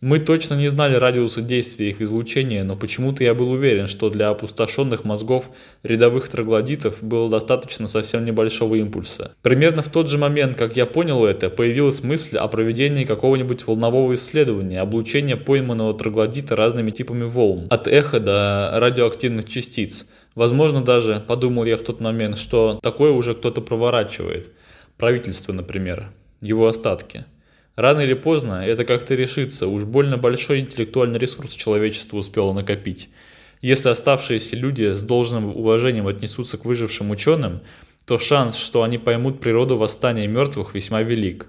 Мы 0.00 0.18
точно 0.18 0.54
не 0.54 0.68
знали 0.68 0.96
радиуса 0.96 1.40
действия 1.40 1.88
их 1.88 2.02
излучения, 2.02 2.62
но 2.64 2.76
почему-то 2.76 3.24
я 3.24 3.32
был 3.32 3.50
уверен, 3.50 3.86
что 3.86 4.10
для 4.10 4.28
опустошенных 4.28 5.04
мозгов 5.04 5.48
рядовых 5.82 6.28
троглодитов 6.28 7.02
было 7.02 7.30
достаточно 7.30 7.88
совсем 7.88 8.24
небольшого 8.24 8.74
импульса. 8.74 9.34
Примерно 9.40 9.82
в 9.82 9.88
тот 9.88 10.10
же 10.10 10.18
момент, 10.18 10.58
как 10.58 10.76
я 10.76 10.84
понял 10.84 11.24
это, 11.24 11.48
появилась 11.48 12.02
мысль 12.02 12.36
о 12.36 12.48
проведении 12.48 13.04
какого-нибудь 13.04 13.66
волнового 13.66 14.12
исследования, 14.12 14.80
облучения 14.80 15.36
пойманного 15.36 15.94
троглодита 15.94 16.54
разными 16.54 16.90
типами 16.90 17.24
волн, 17.24 17.66
от 17.70 17.88
эха 17.88 18.20
до 18.20 18.72
радиоактивных 18.74 19.48
частиц. 19.48 20.06
Возможно 20.34 20.82
даже, 20.82 21.22
подумал 21.26 21.64
я 21.64 21.76
в 21.76 21.82
тот 21.82 22.00
момент, 22.00 22.38
что 22.38 22.80
такое 22.82 23.12
уже 23.12 23.34
кто-то 23.34 23.60
проворачивает. 23.60 24.50
Правительство, 24.96 25.52
например. 25.52 26.10
Его 26.40 26.66
остатки. 26.66 27.24
Рано 27.76 28.00
или 28.00 28.14
поздно 28.14 28.64
это 28.64 28.84
как-то 28.84 29.14
решится, 29.14 29.66
уж 29.66 29.84
больно 29.84 30.16
большой 30.16 30.60
интеллектуальный 30.60 31.18
ресурс 31.18 31.54
человечество 31.54 32.18
успело 32.18 32.52
накопить. 32.52 33.08
Если 33.62 33.88
оставшиеся 33.88 34.56
люди 34.56 34.92
с 34.92 35.02
должным 35.02 35.56
уважением 35.56 36.06
отнесутся 36.06 36.58
к 36.58 36.64
выжившим 36.64 37.10
ученым, 37.10 37.60
то 38.06 38.18
шанс, 38.18 38.56
что 38.56 38.82
они 38.82 38.98
поймут 38.98 39.40
природу 39.40 39.76
восстания 39.76 40.26
мертвых, 40.26 40.74
весьма 40.74 41.02
велик. 41.02 41.46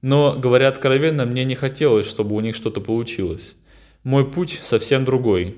Но, 0.00 0.36
говоря 0.36 0.68
откровенно, 0.68 1.26
мне 1.26 1.44
не 1.44 1.54
хотелось, 1.54 2.08
чтобы 2.08 2.34
у 2.34 2.40
них 2.40 2.54
что-то 2.54 2.80
получилось. 2.80 3.56
Мой 4.02 4.28
путь 4.30 4.58
совсем 4.62 5.04
другой. 5.04 5.56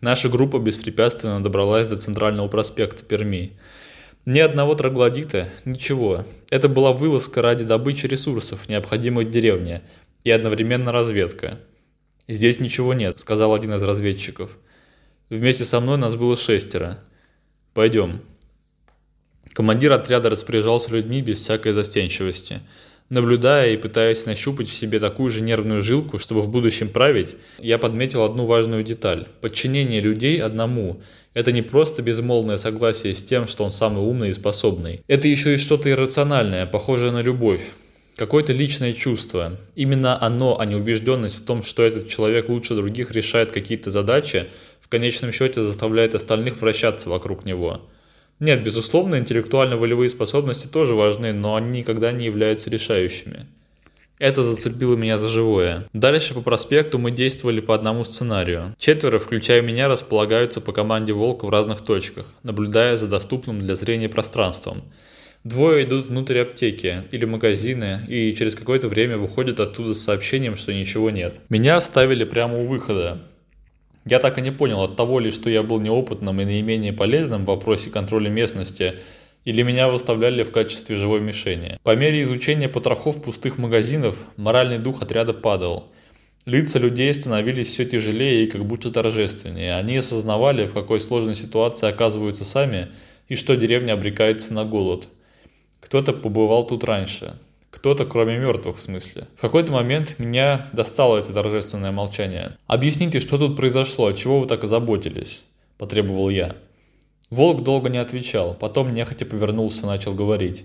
Наша 0.00 0.28
группа 0.28 0.58
беспрепятственно 0.58 1.42
добралась 1.42 1.88
до 1.88 1.96
центрального 1.96 2.46
проспекта 2.48 3.04
Перми. 3.04 3.52
Ни 4.26 4.38
одного 4.38 4.74
троглодита, 4.74 5.48
ничего. 5.64 6.24
Это 6.50 6.68
была 6.68 6.92
вылазка 6.92 7.42
ради 7.42 7.64
добычи 7.64 8.06
ресурсов, 8.06 8.68
необходимых 8.68 9.30
деревне, 9.30 9.82
и 10.22 10.30
одновременно 10.30 10.92
разведка. 10.92 11.58
«Здесь 12.28 12.60
ничего 12.60 12.94
нет»,— 12.94 13.18
сказал 13.20 13.54
один 13.54 13.74
из 13.74 13.82
разведчиков. 13.82 14.58
«Вместе 15.30 15.64
со 15.64 15.80
мной 15.80 15.96
нас 15.96 16.14
было 16.14 16.36
шестеро. 16.36 16.98
Пойдем». 17.72 18.20
Командир 19.54 19.92
отряда 19.92 20.30
распоряжался 20.30 20.92
людьми 20.92 21.22
без 21.22 21.40
всякой 21.40 21.72
застенчивости— 21.72 22.60
Наблюдая 23.10 23.72
и 23.72 23.78
пытаясь 23.78 24.26
нащупать 24.26 24.68
в 24.68 24.74
себе 24.74 24.98
такую 24.98 25.30
же 25.30 25.40
нервную 25.40 25.82
жилку, 25.82 26.18
чтобы 26.18 26.42
в 26.42 26.50
будущем 26.50 26.90
править, 26.90 27.36
я 27.58 27.78
подметил 27.78 28.22
одну 28.22 28.44
важную 28.44 28.84
деталь. 28.84 29.26
Подчинение 29.40 30.02
людей 30.02 30.42
одному– 30.42 31.00
это 31.34 31.50
не 31.50 31.62
просто 31.62 32.02
безмолвное 32.02 32.58
согласие 32.58 33.14
с 33.14 33.22
тем, 33.22 33.46
что 33.46 33.64
он 33.64 33.70
самый 33.70 34.04
умный 34.04 34.28
и 34.28 34.34
способный. 34.34 35.00
Это 35.08 35.26
еще 35.26 35.54
и 35.54 35.56
что-то 35.56 35.90
иррациональное, 35.90 36.66
похожее 36.66 37.10
на 37.10 37.22
любовь. 37.22 37.62
Какое-то 38.16 38.52
личное 38.52 38.92
чувство. 38.92 39.58
Именно 39.74 40.20
оно, 40.20 40.58
а 40.60 40.66
не 40.66 40.74
убежденность 40.74 41.38
в 41.38 41.44
том, 41.44 41.62
что 41.62 41.84
этот 41.84 42.08
человек 42.08 42.48
лучше 42.48 42.74
других 42.74 43.12
решает 43.12 43.52
какие-то 43.52 43.90
задачи, 43.90 44.48
в 44.80 44.88
конечном 44.88 45.32
счете 45.32 45.62
заставляет 45.62 46.14
остальных 46.14 46.60
вращаться 46.60 47.08
вокруг 47.08 47.46
него. 47.46 47.80
Нет, 48.40 48.62
безусловно, 48.62 49.16
интеллектуально-волевые 49.16 50.08
способности 50.08 50.68
тоже 50.68 50.94
важны, 50.94 51.32
но 51.32 51.56
они 51.56 51.80
никогда 51.80 52.12
не 52.12 52.26
являются 52.26 52.70
решающими. 52.70 53.46
Это 54.18 54.42
зацепило 54.42 54.96
меня 54.96 55.16
за 55.16 55.28
живое. 55.28 55.88
Дальше 55.92 56.34
по 56.34 56.40
проспекту 56.40 56.98
мы 56.98 57.12
действовали 57.12 57.60
по 57.60 57.74
одному 57.74 58.04
сценарию. 58.04 58.74
Четверо, 58.76 59.20
включая 59.20 59.62
меня, 59.62 59.86
располагаются 59.86 60.60
по 60.60 60.72
команде 60.72 61.12
«Волк» 61.12 61.44
в 61.44 61.48
разных 61.48 61.82
точках, 61.82 62.26
наблюдая 62.42 62.96
за 62.96 63.06
доступным 63.06 63.60
для 63.60 63.76
зрения 63.76 64.08
пространством. 64.08 64.82
Двое 65.44 65.84
идут 65.84 66.06
внутрь 66.06 66.40
аптеки 66.40 67.04
или 67.12 67.24
магазина 67.24 68.02
и 68.08 68.34
через 68.34 68.56
какое-то 68.56 68.88
время 68.88 69.18
выходят 69.18 69.60
оттуда 69.60 69.94
с 69.94 70.02
сообщением, 70.02 70.56
что 70.56 70.74
ничего 70.74 71.10
нет. 71.10 71.40
Меня 71.48 71.76
оставили 71.76 72.24
прямо 72.24 72.58
у 72.58 72.66
выхода. 72.66 73.22
Я 74.08 74.20
так 74.20 74.38
и 74.38 74.40
не 74.40 74.50
понял, 74.50 74.80
от 74.82 74.96
того 74.96 75.20
ли, 75.20 75.30
что 75.30 75.50
я 75.50 75.62
был 75.62 75.80
неопытным 75.80 76.40
и 76.40 76.44
наименее 76.46 76.94
полезным 76.94 77.44
в 77.44 77.48
вопросе 77.48 77.90
контроля 77.90 78.30
местности, 78.30 78.94
или 79.44 79.62
меня 79.62 79.88
выставляли 79.88 80.44
в 80.44 80.50
качестве 80.50 80.96
живой 80.96 81.20
мишени. 81.20 81.78
По 81.82 81.94
мере 81.94 82.22
изучения 82.22 82.70
потрохов 82.70 83.22
пустых 83.22 83.58
магазинов, 83.58 84.16
моральный 84.38 84.78
дух 84.78 85.02
отряда 85.02 85.34
падал. 85.34 85.88
Лица 86.46 86.78
людей 86.78 87.12
становились 87.12 87.68
все 87.68 87.84
тяжелее 87.84 88.44
и 88.44 88.46
как 88.46 88.64
будто 88.64 88.90
торжественнее. 88.90 89.76
Они 89.76 89.98
осознавали, 89.98 90.66
в 90.66 90.72
какой 90.72 91.00
сложной 91.00 91.34
ситуации 91.34 91.86
оказываются 91.86 92.46
сами, 92.46 92.88
и 93.28 93.36
что 93.36 93.56
деревня 93.56 93.92
обрекается 93.92 94.54
на 94.54 94.64
голод. 94.64 95.08
Кто-то 95.80 96.14
побывал 96.14 96.66
тут 96.66 96.82
раньше. 96.84 97.34
Кто-то, 97.78 98.06
кроме 98.06 98.38
мертвых, 98.38 98.78
в 98.78 98.80
смысле. 98.80 99.28
В 99.36 99.40
какой-то 99.40 99.70
момент 99.70 100.16
меня 100.18 100.66
достало 100.72 101.18
это 101.18 101.32
торжественное 101.32 101.92
молчание. 101.92 102.56
«Объясните, 102.66 103.20
что 103.20 103.38
тут 103.38 103.54
произошло, 103.54 104.10
чего 104.10 104.40
вы 104.40 104.46
так 104.46 104.64
озаботились?»– 104.64 105.44
потребовал 105.78 106.28
я. 106.28 106.56
Волк 107.30 107.62
долго 107.62 107.88
не 107.88 107.98
отвечал, 107.98 108.54
потом 108.54 108.92
нехотя 108.92 109.26
повернулся 109.26 109.84
и 109.84 109.86
начал 109.86 110.12
говорить. 110.12 110.64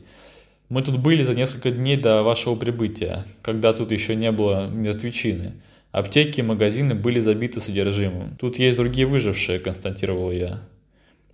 «Мы 0.69 0.81
тут 0.81 0.97
были 0.97 1.23
за 1.23 1.35
несколько 1.35 1.69
дней 1.69 1.97
до 1.97 2.23
вашего 2.23 2.55
прибытия, 2.55 3.23
когда 3.43 3.73
тут 3.73 3.91
еще 3.91 4.15
не 4.15 4.31
было 4.31 4.67
мертвечины. 4.67 5.53
Аптеки 5.91 6.39
и 6.39 6.43
магазины 6.43 6.95
были 6.95 7.19
забиты 7.19 7.59
содержимым. 7.59 8.35
Тут 8.39 8.57
есть 8.57 8.77
другие 8.77 9.05
выжившие»,– 9.05 9.59
констатировал 9.59 10.31
я. 10.31 10.63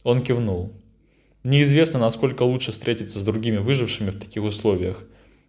Он 0.04 0.20
кивнул. 0.20 0.74
«Неизвестно, 1.46 2.00
насколько 2.00 2.44
лучше 2.44 2.74
встретиться 2.74 3.22
с 3.22 3.24
другими 3.24 3.60
выжившими 3.60 4.10
в 4.10 4.20
таких 4.20 4.44
условиях. 4.44 5.06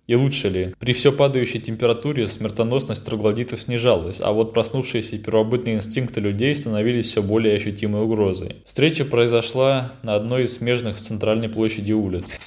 И 0.07 0.15
лучше 0.15 0.49
ли? 0.49 0.75
При 0.79 0.93
все 0.93 1.13
падающей 1.13 1.61
температуре 1.61 2.27
смертоносность 2.27 3.05
троглодитов 3.05 3.61
снижалась, 3.61 4.21
а 4.21 4.33
вот 4.33 4.53
проснувшиеся 4.53 5.19
первобытные 5.19 5.77
инстинкты 5.77 6.21
людей 6.21 6.55
становились 6.55 7.07
все 7.07 7.23
более 7.23 7.55
ощутимой 7.55 8.03
угрозой. 8.03 8.57
Встреча 8.65 9.05
произошла 9.05 9.93
на 10.03 10.15
одной 10.17 10.45
из 10.45 10.55
смежных 10.55 10.99
с 10.99 11.03
центральной 11.03 11.49
площади 11.49 11.93
улиц. 11.93 12.39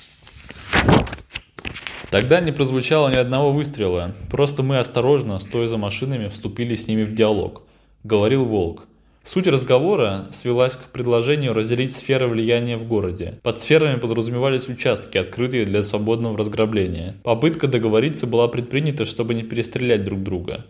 Тогда 2.11 2.41
не 2.41 2.51
прозвучало 2.51 3.09
ни 3.09 3.15
одного 3.15 3.51
выстрела, 3.51 4.13
просто 4.29 4.61
мы 4.61 4.77
осторожно, 4.77 5.39
стоя 5.39 5.67
за 5.67 5.77
машинами, 5.77 6.27
вступили 6.27 6.75
с 6.75 6.87
ними 6.87 7.05
в 7.05 7.15
диалог. 7.15 7.63
Говорил 8.03 8.45
Волк. 8.45 8.87
Суть 9.25 9.47
разговора 9.47 10.25
свелась 10.31 10.75
к 10.75 10.89
предложению 10.89 11.53
разделить 11.53 11.93
сферы 11.93 12.27
влияния 12.27 12.75
в 12.75 12.85
городе. 12.85 13.39
Под 13.41 13.57
сферами 13.57 13.97
подразумевались 13.97 14.67
участки, 14.67 15.17
открытые 15.17 15.65
для 15.65 15.81
свободного 15.81 16.37
разграбления. 16.37 17.15
Попытка 17.23 17.69
договориться 17.69 18.27
была 18.27 18.49
предпринята, 18.49 19.05
чтобы 19.05 19.33
не 19.33 19.43
перестрелять 19.43 20.03
друг 20.03 20.21
друга. 20.23 20.65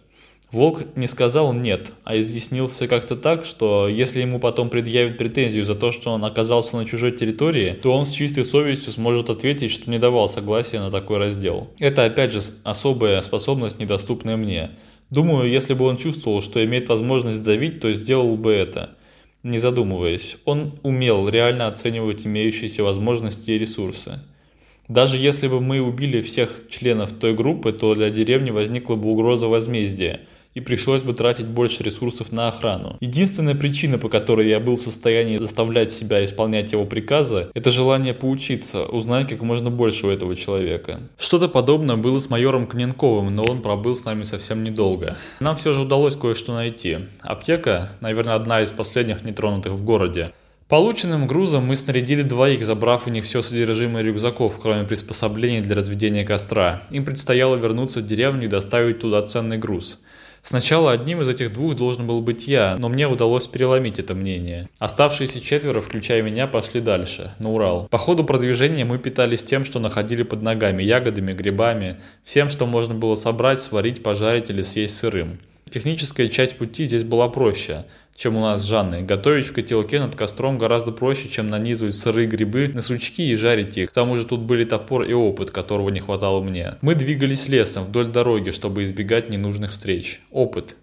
Волк 0.51 0.83
не 0.95 1.07
сказал 1.07 1.51
«нет», 1.51 1.93
а 2.03 2.15
изъяснился 2.19 2.88
как-то 2.88 3.15
так, 3.15 3.43
что 3.43 3.88
если 3.88 4.22
ему 4.22 4.39
потом 4.39 4.69
предъявят 4.69 5.17
претензию 5.17 5.65
за 5.65 5.74
то, 5.74 5.91
что 5.91 6.12
он 6.12 6.24
оказался 6.24 6.77
на 6.77 6.86
чужой 6.86 7.12
территории, 7.12 7.72
то 7.81 7.91
он 7.91 8.05
с 8.05 8.12
чистой 8.12 8.45
совестью 8.45 8.93
сможет 8.93 9.31
ответить, 9.31 9.72
что 9.72 9.89
не 9.89 9.98
давал 9.98 10.29
согласия 10.29 10.79
на 10.79 10.91
такой 10.91 11.17
раздел. 11.17 11.69
Это 11.79 12.05
опять 12.05 12.31
же 12.31 12.39
особая 12.63 13.24
способность, 13.24 13.79
недоступная 13.79 14.38
мне. 14.38 14.69
Думаю, 15.13 15.48
если 15.48 15.75
бы 15.75 15.86
он 15.86 15.98
чувствовал, 15.98 16.41
что 16.41 16.65
имеет 16.65 16.89
возможность 16.89 17.43
давить, 17.43 17.79
то 17.79 17.93
сделал 17.93 18.36
бы 18.36 18.51
это, 18.51 18.96
не 19.43 19.60
задумываясь. 19.60 20.38
Он 20.46 20.74
умел 20.82 21.29
реально 21.29 21.67
оценивать 21.67 22.25
имеющиеся 22.25 22.84
возможности 22.84 23.51
и 23.51 23.60
ресурсы. 23.60 24.20
Даже 24.88 25.17
если 25.17 25.48
бы 25.48 25.62
мы 25.62 25.82
убили 25.82 26.20
всех 26.22 26.63
членов 26.67 27.12
той 27.12 27.36
группы, 27.36 27.74
то 27.74 27.93
для 27.93 28.10
деревни 28.10 28.50
возникла 28.50 28.96
бы 28.96 29.10
угроза 29.10 29.48
возмездия– 29.48 30.22
и 30.53 30.60
пришлось 30.62 31.03
бы 31.03 31.13
тратить 31.13 31.48
больше 31.48 31.83
ресурсов 31.83 32.31
на 32.31 32.48
охрану. 32.48 32.98
Единственная 33.00 33.55
причина, 33.55 33.98
по 33.98 34.10
которой 34.10 34.48
я 34.48 34.60
был 34.60 34.75
в 34.75 34.79
состоянии 34.81 35.38
заставлять 35.38 35.89
себя 35.89 36.24
исполнять 36.24 36.72
его 36.72 36.86
приказы, 36.86 37.48
это 37.53 37.72
желание 37.72 38.13
поучиться, 38.13 38.86
узнать 38.86 39.29
как 39.29 39.41
можно 39.41 39.69
больше 39.69 40.07
у 40.07 40.10
этого 40.10 40.36
человека. 40.36 41.01
Что-то 41.17 41.48
подобное 41.48 41.95
было 41.95 42.19
с 42.19 42.29
майором 42.29 42.67
Кненковым, 42.67 43.36
но 43.36 43.43
он 43.43 43.62
пробыл 43.62 43.95
с 43.95 44.05
нами 44.05 44.24
совсем 44.24 44.63
недолго. 44.63 45.17
Нам 45.39 45.55
все 45.55 45.74
же 45.74 45.81
удалось 45.81 46.15
кое-что 46.15 46.53
найти. 46.53 47.00
Аптека, 47.22 47.89
наверное, 48.01 48.36
одна 48.36 48.62
из 48.62 48.72
последних 48.72 49.24
нетронутых 49.24 49.74
в 49.74 49.83
городе. 49.83 50.33
Полученным 50.69 51.27
грузом 51.27 51.65
мы 51.67 51.75
снарядили 51.75 52.24
двоих, 52.24 52.65
забрав 52.65 53.05
у 53.05 53.10
них 53.10 53.25
все 53.25 53.41
содержимое 53.41 54.01
рюкзаков, 54.01 54.57
кроме 54.60 54.86
приспособлений 54.86 55.62
для 55.62 55.75
разведения 55.75 56.25
костра. 56.25 56.81
Им 56.89 57.05
предстояло 57.05 57.55
вернуться 57.57 58.00
в 58.00 58.07
деревню 58.07 58.45
и 58.45 58.48
доставить 58.48 59.00
туда 59.00 59.22
ценный 59.22 59.57
груз. 59.57 60.00
Сначала 60.45 60.91
одним 60.91 61.21
из 61.21 61.29
этих 61.29 61.53
двух 61.53 61.77
должен 61.77 62.05
был 62.05 62.19
быть 62.19 62.50
я, 62.50 62.75
но 62.77 62.89
мне 62.89 63.07
удалось 63.07 63.47
переломить 63.47 63.97
это 63.97 64.13
мнение. 64.13 64.67
Оставшиеся 64.77 65.39
четверо, 65.39 65.79
включая 65.79 66.21
меня, 66.21 66.47
пошли 66.47 66.81
дальше, 66.81 67.31
на 67.39 67.50
Урал. 67.50 67.88
По 67.89 67.97
ходу 67.97 68.25
продвижения 68.25 68.83
мы 68.83 68.97
питались 69.00 69.45
тем, 69.45 69.63
что 69.63 69.79
находили 69.79 70.23
под 70.23 70.43
ногами, 70.43 70.83
ягодами, 70.83 71.31
грибами, 71.31 71.97
всем, 72.25 72.50
что 72.50 72.65
можно 72.65 72.93
было 72.93 73.15
собрать, 73.15 73.62
сварить, 73.62 74.03
пожарить 74.03 74.50
или 74.50 74.63
съесть 74.63 74.97
сырым. 74.97 75.39
Техническая 75.69 76.27
часть 76.27 76.57
пути 76.57 76.83
здесь 76.83 77.05
была 77.05 77.29
проще, 77.29 77.85
чем 78.15 78.36
у 78.36 78.41
нас 78.41 78.62
с 78.62 78.65
Жанной. 78.65 79.01
Готовить 79.01 79.48
в 79.48 79.53
котелке 79.53 80.00
над 80.00 80.15
костром 80.15 80.58
гораздо 80.58 80.91
проще, 80.91 81.29
чем 81.29 81.48
нанизывать 81.48 81.96
сырые 81.96 82.27
грибы 82.27 82.70
на 82.74 82.82
сучки 82.82 83.24
и 83.24 83.36
жарить 83.36 83.77
их. 83.77 83.89
К 83.89 83.93
тому 83.93 84.15
же 84.15 84.25
тут 84.25 84.41
были 84.41 84.63
топор 84.65 85.03
и 85.03 85.13
опыт, 85.13 85.51
которого 85.51 85.89
не 85.89 86.00
хватало 86.00 86.41
мне. 86.41 86.75
Мы 86.82 86.96
двигались 86.96 87.48
лесом 87.48 87.86
вдоль 87.86 88.08
дороги, 88.08 88.51
чтобы 88.51 88.84
избегать 88.84 89.29
ненужных 89.29 89.72
встреч. 89.72 90.22
Опыт. 90.32 90.75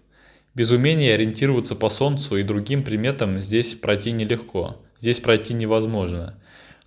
Без 0.53 0.71
умения 0.71 1.13
ориентироваться 1.13 1.75
по 1.75 1.89
солнцу 1.89 2.37
и 2.37 2.43
другим 2.43 2.83
приметам 2.83 3.39
здесь 3.39 3.75
пройти 3.75 4.11
нелегко. 4.11 4.77
Здесь 4.97 5.21
пройти 5.21 5.53
невозможно. 5.53 6.37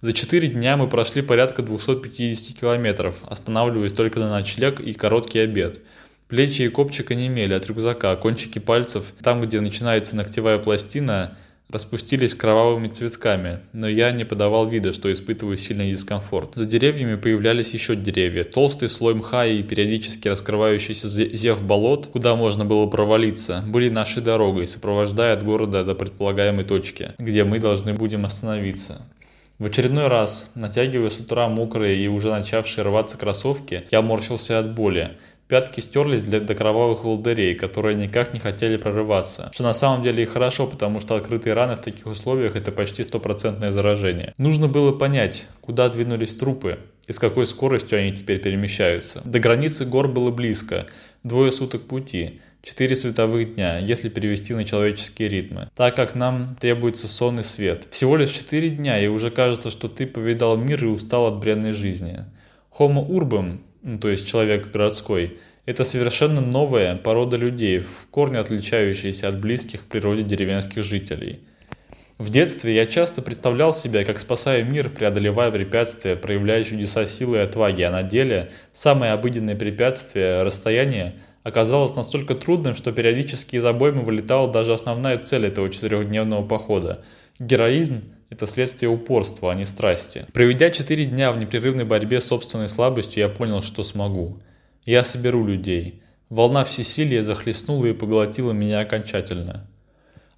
За 0.02 0.12
4 0.12 0.48
дня 0.48 0.76
мы 0.76 0.86
прошли 0.86 1.22
порядка 1.22 1.62
250 1.62 2.58
километров, 2.58 3.22
останавливаясь 3.22 3.94
только 3.94 4.20
на 4.20 4.28
ночлег 4.30 4.80
и 4.80 4.92
короткий 4.92 5.38
обед– 5.38 5.80
Плечи 6.28 6.62
и 6.62 6.68
копчик 6.68 7.10
онемели 7.10 7.52
от 7.52 7.66
рюкзака, 7.66 8.12
а 8.12 8.16
кончики 8.16 8.58
пальцев, 8.58 9.12
там, 9.22 9.42
где 9.42 9.60
начинается 9.60 10.16
ногтевая 10.16 10.58
пластина, 10.58 11.36
распустились 11.68 12.34
кровавыми 12.34 12.88
цветками, 12.88 13.60
но 13.72 13.88
я 13.88 14.12
не 14.12 14.24
подавал 14.24 14.68
вида, 14.68 14.92
что 14.92 15.12
испытываю 15.12 15.56
сильный 15.56 15.90
дискомфорт. 15.90 16.52
За 16.54 16.64
деревьями 16.64 17.16
появлялись 17.16 17.74
еще 17.74 17.96
деревья, 17.96 18.44
толстый 18.44 18.88
слой 18.88 19.14
мха 19.14 19.44
и 19.44 19.62
периодически 19.62 20.28
раскрывающийся 20.28 21.08
зев 21.08 21.64
болот, 21.64 22.06
куда 22.06 22.36
можно 22.36 22.64
было 22.64 22.86
провалиться, 22.86 23.64
были 23.66 23.88
нашей 23.88 24.22
дорогой, 24.22 24.66
сопровождая 24.66 25.34
от 25.34 25.42
города 25.42 25.84
до 25.84 25.94
предполагаемой 25.94 26.64
точки, 26.64 27.12
где 27.18 27.44
мы 27.44 27.58
должны 27.58 27.92
будем 27.92 28.24
остановиться. 28.24 29.02
В 29.60 29.66
очередной 29.66 30.08
раз, 30.08 30.50
натягивая 30.56 31.10
с 31.10 31.20
утра 31.20 31.48
мокрые 31.48 31.96
и 32.04 32.08
уже 32.08 32.30
начавшие 32.30 32.84
рваться 32.84 33.16
кроссовки, 33.16 33.84
я 33.92 34.02
морщился 34.02 34.58
от 34.58 34.74
боли. 34.74 35.12
Пятки 35.46 35.80
стерлись 35.80 36.22
для, 36.22 36.40
до 36.40 36.54
кровавых 36.54 37.04
волдырей, 37.04 37.54
которые 37.54 37.94
никак 37.94 38.32
не 38.32 38.40
хотели 38.40 38.78
прорываться. 38.78 39.50
Что 39.52 39.62
на 39.62 39.74
самом 39.74 40.02
деле 40.02 40.22
и 40.22 40.26
хорошо, 40.26 40.66
потому 40.66 41.00
что 41.00 41.16
открытые 41.16 41.52
раны 41.52 41.76
в 41.76 41.80
таких 41.80 42.06
условиях 42.06 42.56
это 42.56 42.72
почти 42.72 43.02
стопроцентное 43.02 43.70
заражение. 43.70 44.32
Нужно 44.38 44.68
было 44.68 44.92
понять, 44.92 45.46
куда 45.60 45.90
двинулись 45.90 46.34
трупы 46.34 46.78
и 47.06 47.12
с 47.12 47.18
какой 47.18 47.44
скоростью 47.44 47.98
они 47.98 48.12
теперь 48.12 48.40
перемещаются. 48.40 49.20
До 49.26 49.38
границы 49.38 49.84
гор 49.84 50.08
было 50.08 50.30
близко, 50.30 50.86
двое 51.22 51.52
суток 51.52 51.82
пути. 51.82 52.40
Четыре 52.62 52.96
световых 52.96 53.54
дня, 53.54 53.76
если 53.76 54.08
перевести 54.08 54.54
на 54.54 54.64
человеческие 54.64 55.28
ритмы, 55.28 55.68
так 55.76 55.94
как 55.94 56.14
нам 56.14 56.56
требуется 56.58 57.06
сон 57.06 57.40
и 57.40 57.42
свет. 57.42 57.86
Всего 57.90 58.16
лишь 58.16 58.30
четыре 58.30 58.70
дня, 58.70 58.98
и 58.98 59.06
уже 59.06 59.30
кажется, 59.30 59.68
что 59.68 59.88
ты 59.88 60.06
повидал 60.06 60.56
мир 60.56 60.82
и 60.82 60.88
устал 60.88 61.26
от 61.26 61.38
бренной 61.40 61.74
жизни. 61.74 62.24
Homo 62.78 63.06
urbum 63.06 63.50
ну, 63.50 63.60
то 64.00 64.08
есть 64.08 64.26
человек 64.26 64.70
городской, 64.70 65.38
это 65.66 65.84
совершенно 65.84 66.40
новая 66.40 66.96
порода 66.96 67.36
людей, 67.36 67.80
в 67.80 68.06
корне 68.10 68.38
отличающаяся 68.38 69.28
от 69.28 69.38
близких 69.38 69.80
в 69.80 69.84
природе 69.84 70.22
деревенских 70.22 70.84
жителей. 70.84 71.40
В 72.16 72.30
детстве 72.30 72.74
я 72.74 72.86
часто 72.86 73.22
представлял 73.22 73.72
себя, 73.72 74.04
как 74.04 74.18
спасаю 74.18 74.64
мир, 74.64 74.88
преодолевая 74.88 75.50
препятствия, 75.50 76.14
проявляя 76.14 76.62
чудеса 76.62 77.06
силы 77.06 77.38
и 77.38 77.40
отваги, 77.40 77.82
а 77.82 77.90
на 77.90 78.02
деле 78.04 78.50
самое 78.72 79.12
обыденное 79.12 79.56
препятствие– 79.56 80.42
расстояние– 80.44 81.16
оказалось 81.42 81.94
настолько 81.94 82.34
трудным, 82.34 82.74
что 82.74 82.90
периодически 82.90 83.56
из 83.56 83.64
обоймы 83.64 84.02
вылетала 84.02 84.50
даже 84.50 84.72
основная 84.72 85.18
цель 85.18 85.46
этого 85.46 85.70
четырехдневного 85.70 86.46
похода– 86.46 87.04
героизм 87.38 88.02
это 88.30 88.46
следствие 88.46 88.90
упорства, 88.90 89.52
а 89.52 89.54
не 89.54 89.64
страсти. 89.64 90.26
Проведя 90.32 90.70
четыре 90.70 91.06
дня 91.06 91.32
в 91.32 91.38
непрерывной 91.38 91.84
борьбе 91.84 92.20
с 92.20 92.26
собственной 92.26 92.68
слабостью, 92.68 93.22
я 93.22 93.28
понял, 93.28 93.62
что 93.62 93.82
смогу. 93.82 94.38
Я 94.86 95.04
соберу 95.04 95.46
людей. 95.46 96.02
Волна 96.28 96.64
всесилия 96.64 97.22
захлестнула 97.22 97.86
и 97.86 97.92
поглотила 97.92 98.52
меня 98.52 98.80
окончательно. 98.80 99.68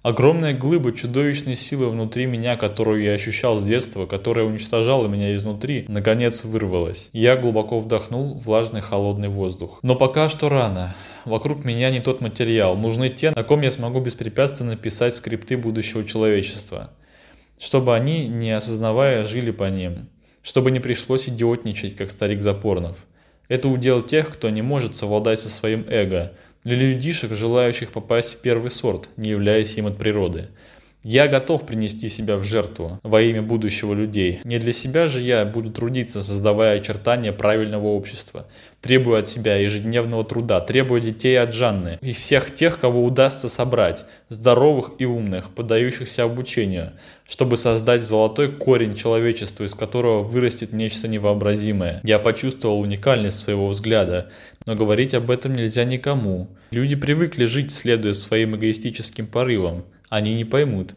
Огромная 0.03 0.53
глыба 0.53 0.93
чудовищной 0.93 1.57
силы 1.57 1.89
внутри 1.89 2.27
меня, 2.27 2.55
которую 2.55 3.03
я 3.03 3.11
ощущал 3.11 3.57
с 3.57 3.65
детства, 3.65 4.05
которая 4.05 4.45
уничтожала 4.45 5.07
меня 5.07 5.35
изнутри, 5.35 5.83
наконец 5.89 6.45
вырвалась. 6.45 7.09
Я 7.11 7.35
глубоко 7.35 7.79
вдохнул 7.79 8.35
влажный 8.35 8.79
холодный 8.79 9.27
воздух. 9.27 9.79
Но 9.81 9.95
пока 9.95 10.29
что 10.29 10.47
рано. 10.47 10.95
Вокруг 11.25 11.65
меня 11.65 11.89
не 11.89 11.99
тот 11.99 12.21
материал. 12.21 12.77
Нужны 12.77 13.09
те, 13.09 13.31
на 13.31 13.43
ком 13.43 13.61
я 13.61 13.71
смогу 13.71 13.99
беспрепятственно 13.99 14.77
писать 14.77 15.13
скрипты 15.13 15.57
будущего 15.57 16.05
человечества. 16.05 16.91
Чтобы 17.59 17.95
они, 17.95 18.27
не 18.27 18.51
осознавая, 18.51 19.25
жили 19.25 19.51
по 19.51 19.69
ним. 19.69 20.09
Чтобы 20.41 20.71
не 20.71 20.79
пришлось 20.79 21.27
идиотничать, 21.27 21.95
как 21.95 22.11
старик 22.11 22.41
Запорнов. 22.41 23.05
Это 23.47 23.67
удел 23.69 24.01
тех, 24.01 24.29
кто 24.29 24.49
не 24.49 24.61
может 24.61 24.95
совладать 24.95 25.39
со 25.39 25.49
своим 25.49 25.85
эго, 25.89 26.33
для 26.63 26.75
людишек, 26.75 27.33
желающих 27.33 27.91
попасть 27.91 28.35
в 28.35 28.41
первый 28.41 28.69
сорт, 28.69 29.09
не 29.15 29.29
являясь 29.29 29.77
им 29.77 29.87
от 29.87 29.97
природы. 29.97 30.49
Я 31.09 31.29
готов 31.29 31.65
принести 31.65 32.09
себя 32.09 32.35
в 32.35 32.43
жертву 32.43 32.99
во 33.01 33.21
имя 33.21 33.41
будущего 33.41 33.93
людей. 33.93 34.41
Не 34.43 34.59
для 34.59 34.73
себя 34.73 35.07
же 35.07 35.21
я 35.21 35.45
буду 35.45 35.71
трудиться, 35.71 36.21
создавая 36.21 36.79
очертания 36.79 37.31
правильного 37.31 37.87
общества. 37.87 38.45
Требую 38.81 39.17
от 39.17 39.25
себя 39.25 39.55
ежедневного 39.55 40.25
труда, 40.25 40.59
требую 40.59 40.99
детей 40.99 41.39
от 41.39 41.53
Жанны 41.53 41.97
и 42.01 42.11
всех 42.11 42.53
тех, 42.53 42.77
кого 42.77 43.05
удастся 43.05 43.47
собрать, 43.47 44.03
здоровых 44.27 44.91
и 44.99 45.05
умных, 45.05 45.51
поддающихся 45.51 46.25
обучению, 46.25 46.91
чтобы 47.25 47.55
создать 47.55 48.03
золотой 48.03 48.51
корень 48.51 48.93
человечества, 48.93 49.63
из 49.63 49.75
которого 49.75 50.23
вырастет 50.23 50.73
нечто 50.73 51.07
невообразимое. 51.07 52.01
Я 52.03 52.19
почувствовал 52.19 52.81
уникальность 52.81 53.37
своего 53.37 53.69
взгляда, 53.69 54.29
но 54.65 54.75
говорить 54.75 55.13
об 55.13 55.31
этом 55.31 55.53
нельзя 55.53 55.85
никому. 55.85 56.49
Люди 56.71 56.97
привыкли 56.97 57.45
жить, 57.45 57.71
следуя 57.71 58.11
своим 58.11 58.57
эгоистическим 58.57 59.25
порывам. 59.25 59.85
Они 60.09 60.35
не 60.35 60.45
поймут. 60.45 60.95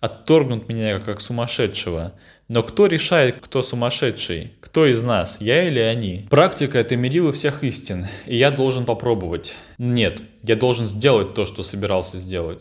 Отторгнут 0.00 0.68
меня 0.68 1.00
как 1.00 1.20
сумасшедшего. 1.20 2.14
Но 2.46 2.62
кто 2.62 2.86
решает, 2.86 3.40
кто 3.42 3.62
сумасшедший? 3.62 4.52
Кто 4.60 4.86
из 4.86 5.02
нас, 5.02 5.40
я 5.40 5.66
или 5.66 5.80
они? 5.80 6.26
Практика– 6.30 6.78
это 6.80 6.96
мерило 6.96 7.32
всех 7.32 7.62
истин, 7.64 8.06
и 8.26 8.36
я 8.36 8.50
должен 8.50 8.84
попробовать. 8.84 9.54
Нет, 9.76 10.22
я 10.42 10.56
должен 10.56 10.86
сделать 10.86 11.34
то, 11.34 11.44
что 11.44 11.62
собирался 11.62 12.18
сделать. 12.18 12.60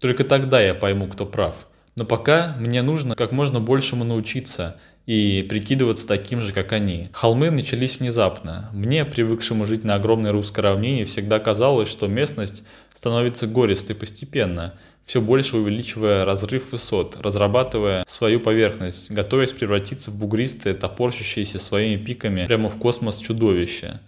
Только 0.00 0.24
тогда 0.24 0.60
я 0.60 0.74
пойму, 0.74 1.08
кто 1.08 1.26
прав. 1.26 1.66
Но 1.96 2.04
пока 2.04 2.54
мне 2.58 2.82
нужно 2.82 3.14
как 3.14 3.32
можно 3.32 3.60
большему 3.60 4.04
научиться 4.04 4.78
и 5.06 5.46
прикидываться 5.48 6.06
таким 6.06 6.42
же, 6.42 6.52
как 6.52 6.72
они. 6.72 7.08
Холмы 7.12 7.50
начались 7.50 8.00
внезапно. 8.00 8.68
Мне, 8.72 9.04
привыкшему 9.04 9.64
жить 9.64 9.84
на 9.84 9.94
огромной 9.94 10.30
русской 10.30 10.60
равнине, 10.60 11.04
всегда 11.04 11.38
казалось, 11.38 11.88
что 11.88 12.08
местность 12.08 12.64
становится 12.92 13.46
гористой 13.46 13.94
постепенно, 13.94 14.74
все 15.04 15.20
больше 15.20 15.58
увеличивая 15.58 16.24
разрыв 16.24 16.72
высот, 16.72 17.18
разрабатывая 17.20 18.02
свою 18.08 18.40
поверхность, 18.40 19.12
готовясь 19.12 19.52
превратиться 19.52 20.10
в 20.10 20.18
бугристое, 20.18 20.74
топорщащееся 20.74 21.60
своими 21.60 22.02
пиками 22.02 22.44
прямо 22.46 22.68
в 22.68 22.76
космос 22.76 23.18
чудовище. 23.18 24.00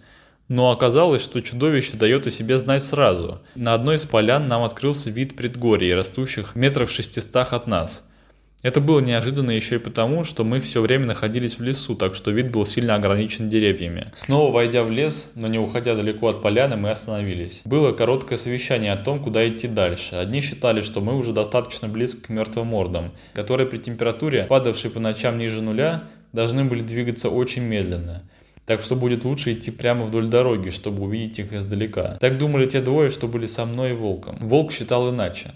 Но 0.49 0.71
оказалось, 0.71 1.21
что 1.21 1.41
чудовище 1.41 1.95
дает 1.95 2.27
о 2.27 2.31
себе 2.31 2.57
знать 2.57 2.83
сразу. 2.83 3.39
На 3.55 3.73
одной 3.75 3.95
из 3.95 4.05
полян 4.05 4.47
нам 4.47 4.63
открылся 4.63 5.09
вид 5.11 5.37
предгорий, 5.37 5.93
растущих 5.93 6.55
метров 6.55 6.91
шестистах 6.91 7.53
от 7.53 7.67
нас– 7.67 8.03
это 8.61 8.81
было 8.81 8.99
неожиданно 8.99 9.51
еще 9.51 9.75
и 9.75 9.79
потому, 9.79 10.23
что 10.23 10.43
мы 10.43 10.59
все 10.59 10.81
время 10.81 11.05
находились 11.05 11.59
в 11.59 11.63
лесу, 11.63 11.95
так 11.95 12.13
что 12.13 12.31
вид 12.31 12.51
был 12.51 12.65
сильно 12.65 12.95
ограничен 12.95 13.47
деревьями. 13.47 14.11
Снова 14.13 14.51
войдя 14.51 14.83
в 14.83 14.91
лес, 14.91 15.31
но 15.35 15.47
не 15.47 15.59
уходя 15.59 15.95
далеко 15.95 16.27
от 16.27 16.41
поляны, 16.41 16.75
мы 16.75 16.91
остановились. 16.91 17.61
Было 17.63 17.93
короткое 17.93 18.37
совещание 18.37 18.91
о 18.91 18.97
том, 18.97 19.21
куда 19.21 19.47
идти 19.47 19.67
дальше. 19.67 20.15
Одни 20.15 20.41
считали, 20.41 20.81
что 20.81 20.99
мы 20.99 21.15
уже 21.15 21.31
достаточно 21.31 21.87
близко 21.87 22.27
к 22.27 22.29
мертвым 22.29 22.67
мордам, 22.67 23.11
которые 23.33 23.67
при 23.67 23.77
температуре, 23.77 24.43
падавшей 24.43 24.91
по 24.91 24.99
ночам 24.99 25.37
ниже 25.37 25.61
нуля, 25.61 26.03
должны 26.33 26.65
были 26.65 26.81
двигаться 26.81 27.29
очень 27.29 27.63
медленно. 27.63 28.23
Так 28.65 28.81
что 28.81 28.95
будет 28.95 29.25
лучше 29.25 29.53
идти 29.53 29.71
прямо 29.71 30.05
вдоль 30.05 30.27
дороги, 30.27 30.69
чтобы 30.69 31.03
увидеть 31.03 31.39
их 31.39 31.53
издалека. 31.53 32.17
Так 32.19 32.37
думали 32.37 32.67
те 32.67 32.81
двое, 32.81 33.09
что 33.09 33.27
были 33.27 33.47
со 33.47 33.65
мной 33.65 33.91
и 33.91 33.93
волком. 33.93 34.37
Волк 34.41 34.71
считал 34.71 35.09
иначе. 35.09 35.51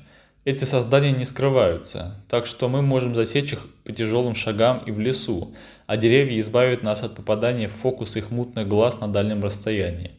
Эти 0.45 0.65
создания 0.65 1.13
не 1.13 1.23
скрываются, 1.23 2.15
так 2.27 2.45
что 2.45 2.67
мы 2.67 2.82
можем 2.82 3.15
засечь 3.15 3.53
их 3.53 3.65
по 3.86 3.93
тяжелым 3.93 4.36
шагам 4.36 4.84
и 4.86 4.91
в 4.91 4.99
лесу, 4.99 5.53
а 5.88 5.95
деревья 5.95 6.38
избавят 6.41 6.84
нас 6.84 7.01
от 7.03 7.15
попадания 7.15 7.69
в 7.69 7.71
фокус 7.71 8.17
их 8.17 8.29
мутных 8.29 8.67
глаз 8.67 8.99
на 8.99 9.08
дальнем 9.08 9.41
расстоянии. 9.41 10.12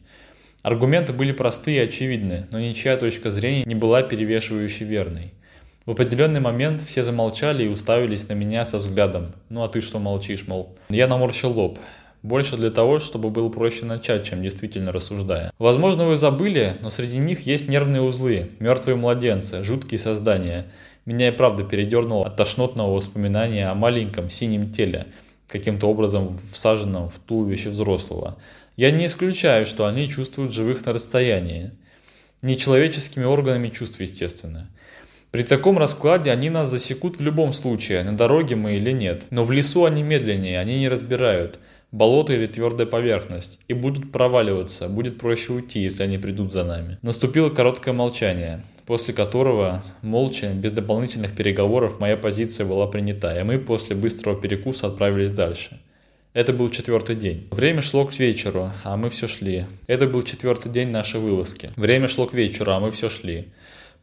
Аргументы 0.63 1.13
были 1.13 1.31
простые 1.31 1.77
и 1.77 1.87
очевидны, 1.87 2.47
но 2.51 2.59
ничья 2.59 2.97
точка 2.97 3.29
зрения 3.29 3.65
не 3.65 3.75
была 3.75 4.01
перевешивающей 4.01 4.87
верной. 4.87 5.31
В 5.85 5.91
определенный 5.91 6.39
момент 6.39 6.81
все 6.81 7.03
замолчали 7.03 7.65
и 7.65 7.67
уставились 7.67 8.27
на 8.27 8.33
меня 8.33 8.65
со 8.65 8.79
взглядом 8.79 9.31
«Ну 9.49 9.63
а 9.63 9.67
ты 9.67 9.79
что 9.79 9.99
молчишь, 9.99 10.47
мол?» 10.47 10.75
Я 10.89 11.05
наморщил 11.05 11.51
лоб. 11.51 11.77
Больше 12.25 12.57
для 12.57 12.71
того, 12.71 12.97
чтобы 12.97 13.29
было 13.29 13.49
проще 13.49 13.85
начать, 13.85 14.25
чем 14.25 14.41
действительно 14.41 14.91
рассуждая. 14.91 15.51
Возможно, 15.59 16.07
вы 16.07 16.15
забыли, 16.15 16.75
но 16.81 16.89
среди 16.89 17.19
них 17.19 17.41
есть 17.41 17.67
нервные 17.67 18.01
узлы, 18.01 18.49
мертвые 18.57 18.95
младенцы, 18.95 19.63
жуткие 19.63 19.99
создания. 19.99 20.65
Меня 21.05 21.27
и 21.27 21.31
правда 21.31 21.63
передернуло 21.63 22.25
от 22.25 22.35
тошнотного 22.35 22.95
воспоминания 22.95 23.67
о 23.67 23.75
маленьком 23.75 24.31
синем 24.31 24.71
теле, 24.71 25.05
каким-то 25.47 25.85
образом 25.85 26.39
всаженном 26.51 27.11
в 27.11 27.19
туловище 27.19 27.69
взрослого. 27.69 28.39
Я 28.75 28.89
не 28.89 29.05
исключаю, 29.05 29.67
что 29.67 29.85
они 29.85 30.09
чувствуют 30.09 30.51
живых 30.51 30.83
на 30.83 30.93
расстоянии. 30.93 31.73
Нечеловеческими 32.41 33.25
органами 33.25 33.69
чувств, 33.69 34.01
естественно. 34.01 34.67
При 35.35 35.43
таком 35.43 35.77
раскладе 35.77 36.31
они 36.31 36.49
нас 36.49 36.69
засекут 36.69 37.17
в 37.17 37.21
любом 37.21 37.51
случае, 37.51 38.03
на 38.03 38.15
дороге 38.15 38.55
мы 38.55 38.77
или 38.77 38.91
нет. 38.91 39.27
Но 39.31 39.43
в 39.43 39.51
лесу 39.51 39.83
они 39.83 40.01
медленнее, 40.01 40.61
они 40.61 40.79
не 40.79 40.87
разбирают– 40.87 41.59
болото 41.91 42.31
или 42.31 42.47
твердая 42.47 42.87
поверхность, 42.87 43.59
и 43.67 43.73
будут 43.73 44.13
проваливаться, 44.13 44.87
будет 44.87 45.17
проще 45.17 45.51
уйти, 45.51 45.81
если 45.81 46.03
они 46.03 46.17
придут 46.17 46.53
за 46.53 46.63
нами. 46.63 46.99
Наступило 47.01 47.49
короткое 47.49 47.93
молчание, 47.93 48.63
после 48.85 49.13
которого, 49.13 49.83
молча, 50.01 50.53
без 50.53 50.71
дополнительных 50.71 51.35
переговоров, 51.35 51.99
моя 51.99 52.15
позиция 52.15 52.65
была 52.65 52.87
принята, 52.87 53.37
и 53.37 53.43
мы 53.43 53.59
после 53.59 53.97
быстрого 53.97 54.39
перекуса 54.39 54.87
отправились 54.87 55.31
дальше. 55.31 55.81
Это 56.35 56.51
был 56.51 56.69
четвертый 56.69 57.15
день. 57.15 57.47
Время 57.51 57.81
шло 57.81 58.05
к 58.05 58.19
вечеру, 58.19 58.71
а 58.83 58.97
мы 58.97 59.09
все 59.09 59.25
шли. 59.25 59.65
Это 59.87 60.05
был 60.05 60.21
четвертый 60.21 60.69
день 60.69 60.89
нашей 60.89 61.21
вылазки. 61.21 61.71
Время 61.77 62.09
шло 62.09 62.25
к 62.25 62.33
вечеру, 62.33 62.73
а 62.73 62.79
мы 62.81 62.91
все 62.91 63.07
шли. 63.07 63.47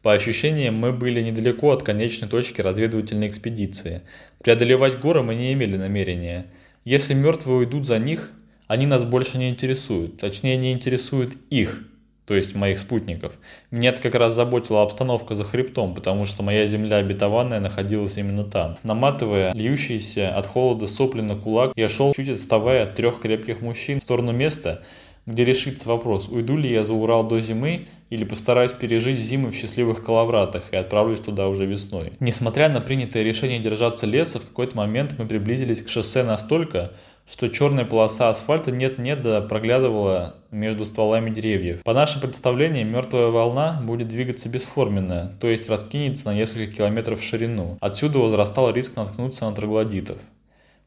По 0.03 0.13
ощущениям, 0.13 0.75
мы 0.75 0.91
были 0.91 1.21
недалеко 1.21 1.71
от 1.71 1.81
конечной 1.81 2.29
точки 2.29 2.61
разведывательной 2.61 3.27
экспедиции. 3.27 4.01
Преодолевать 4.43 4.99
горы 4.99 5.23
мы 5.23 5.33
не 5.33 5.53
имели 5.53 5.77
намерения– 5.77 6.45
если 6.85 7.13
мертвые 7.13 7.59
уйдут 7.59 7.85
за 7.85 7.97
них, 7.97 8.31
они 8.67 8.85
нас 8.85 9.05
больше 9.05 9.37
не 9.37 9.49
интересуют. 9.49 10.17
Точнее, 10.17 10.57
не 10.57 10.73
интересуют 10.73 11.37
их, 11.49 11.79
то 12.25 12.33
есть 12.33 12.55
моих 12.55 12.77
спутников. 12.77 13.39
Меня 13.71 13.91
это 13.91 14.01
как 14.01 14.15
раз 14.15 14.33
заботила 14.33 14.81
обстановка 14.81 15.33
за 15.33 15.45
хребтом, 15.45 15.95
потому 15.95 16.25
что 16.25 16.43
моя 16.43 16.65
земля 16.65 16.97
обетованная 16.97 17.61
находилась 17.61 18.17
именно 18.17 18.43
там. 18.43 18.75
Наматывая 18.83 19.53
льющиеся 19.53 20.35
от 20.35 20.45
холода 20.45 20.85
сопли 20.85 21.21
на 21.21 21.37
кулак, 21.37 21.71
я 21.77 21.87
шел, 21.87 22.13
чуть 22.13 22.27
отставая 22.27 22.83
от 22.83 22.95
трех 22.95 23.21
крепких 23.21 23.61
мужчин 23.61 24.01
в 24.01 24.03
сторону 24.03 24.33
места, 24.33 24.83
где 25.25 25.45
решится 25.45 25.87
вопрос, 25.87 26.27
уйду 26.29 26.57
ли 26.57 26.69
я 26.69 26.83
за 26.83 26.93
Урал 26.93 27.25
до 27.27 27.39
зимы 27.39 27.87
или 28.09 28.25
постараюсь 28.25 28.73
пережить 28.73 29.17
зиму 29.17 29.49
в 29.49 29.55
счастливых 29.55 30.03
Калавратах 30.03 30.65
и 30.71 30.75
отправлюсь 30.75 31.21
туда 31.21 31.47
уже 31.47 31.65
весной. 31.65 32.13
Несмотря 32.19 32.69
на 32.69 32.81
принятое 32.81 33.23
решение 33.23 33.59
держаться 33.59 34.05
леса, 34.05 34.39
в 34.39 34.45
какой-то 34.47 34.77
момент 34.77 35.15
мы 35.17 35.25
приблизились 35.25 35.81
к 35.81 35.89
шоссе 35.89 36.23
настолько, 36.23 36.91
что 37.25 37.47
черная 37.47 37.85
полоса 37.85 38.29
асфальта 38.29 38.71
нет-нет 38.71 39.21
да 39.21 39.41
проглядывала 39.41 40.35
между 40.51 40.83
стволами 40.83 41.29
деревьев. 41.29 41.81
По 41.83 41.93
нашим 41.93 42.21
представлениям, 42.21 42.89
мертвая 42.89 43.27
волна 43.27 43.81
будет 43.83 44.09
двигаться 44.09 44.49
бесформенно, 44.49 45.33
то 45.39 45.47
есть 45.47 45.69
раскинется 45.69 46.29
на 46.29 46.35
несколько 46.35 46.73
километров 46.73 47.21
в 47.21 47.23
ширину. 47.23 47.77
Отсюда 47.79 48.19
возрастал 48.19 48.71
риск 48.71 48.97
наткнуться 48.97 49.45
на 49.45 49.55
троглодитов. 49.55 50.17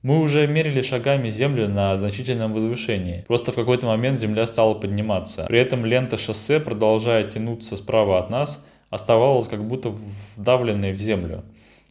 Мы 0.07 0.21
уже 0.21 0.47
мерили 0.47 0.83
шагами 0.83 1.31
землю 1.31 1.69
на 1.69 1.97
значительном 1.97 2.53
возвышении. 2.53 3.25
Просто 3.27 3.51
в 3.51 3.57
какой-то 3.57 3.89
момент 3.89 4.21
земля 4.21 4.47
стала 4.47 4.75
подниматься. 4.75 5.47
При 5.49 5.59
этом 5.59 5.85
лента 5.85 6.17
шоссе, 6.17 6.61
продолжая 6.61 7.25
тянуться 7.25 7.77
справа 7.77 8.21
от 8.21 8.31
нас, 8.31 8.65
оставалась 8.89 9.49
как 9.49 9.65
будто 9.65 9.93
вдавленной 10.37 10.93
в 10.93 10.99
землю. 10.99 11.43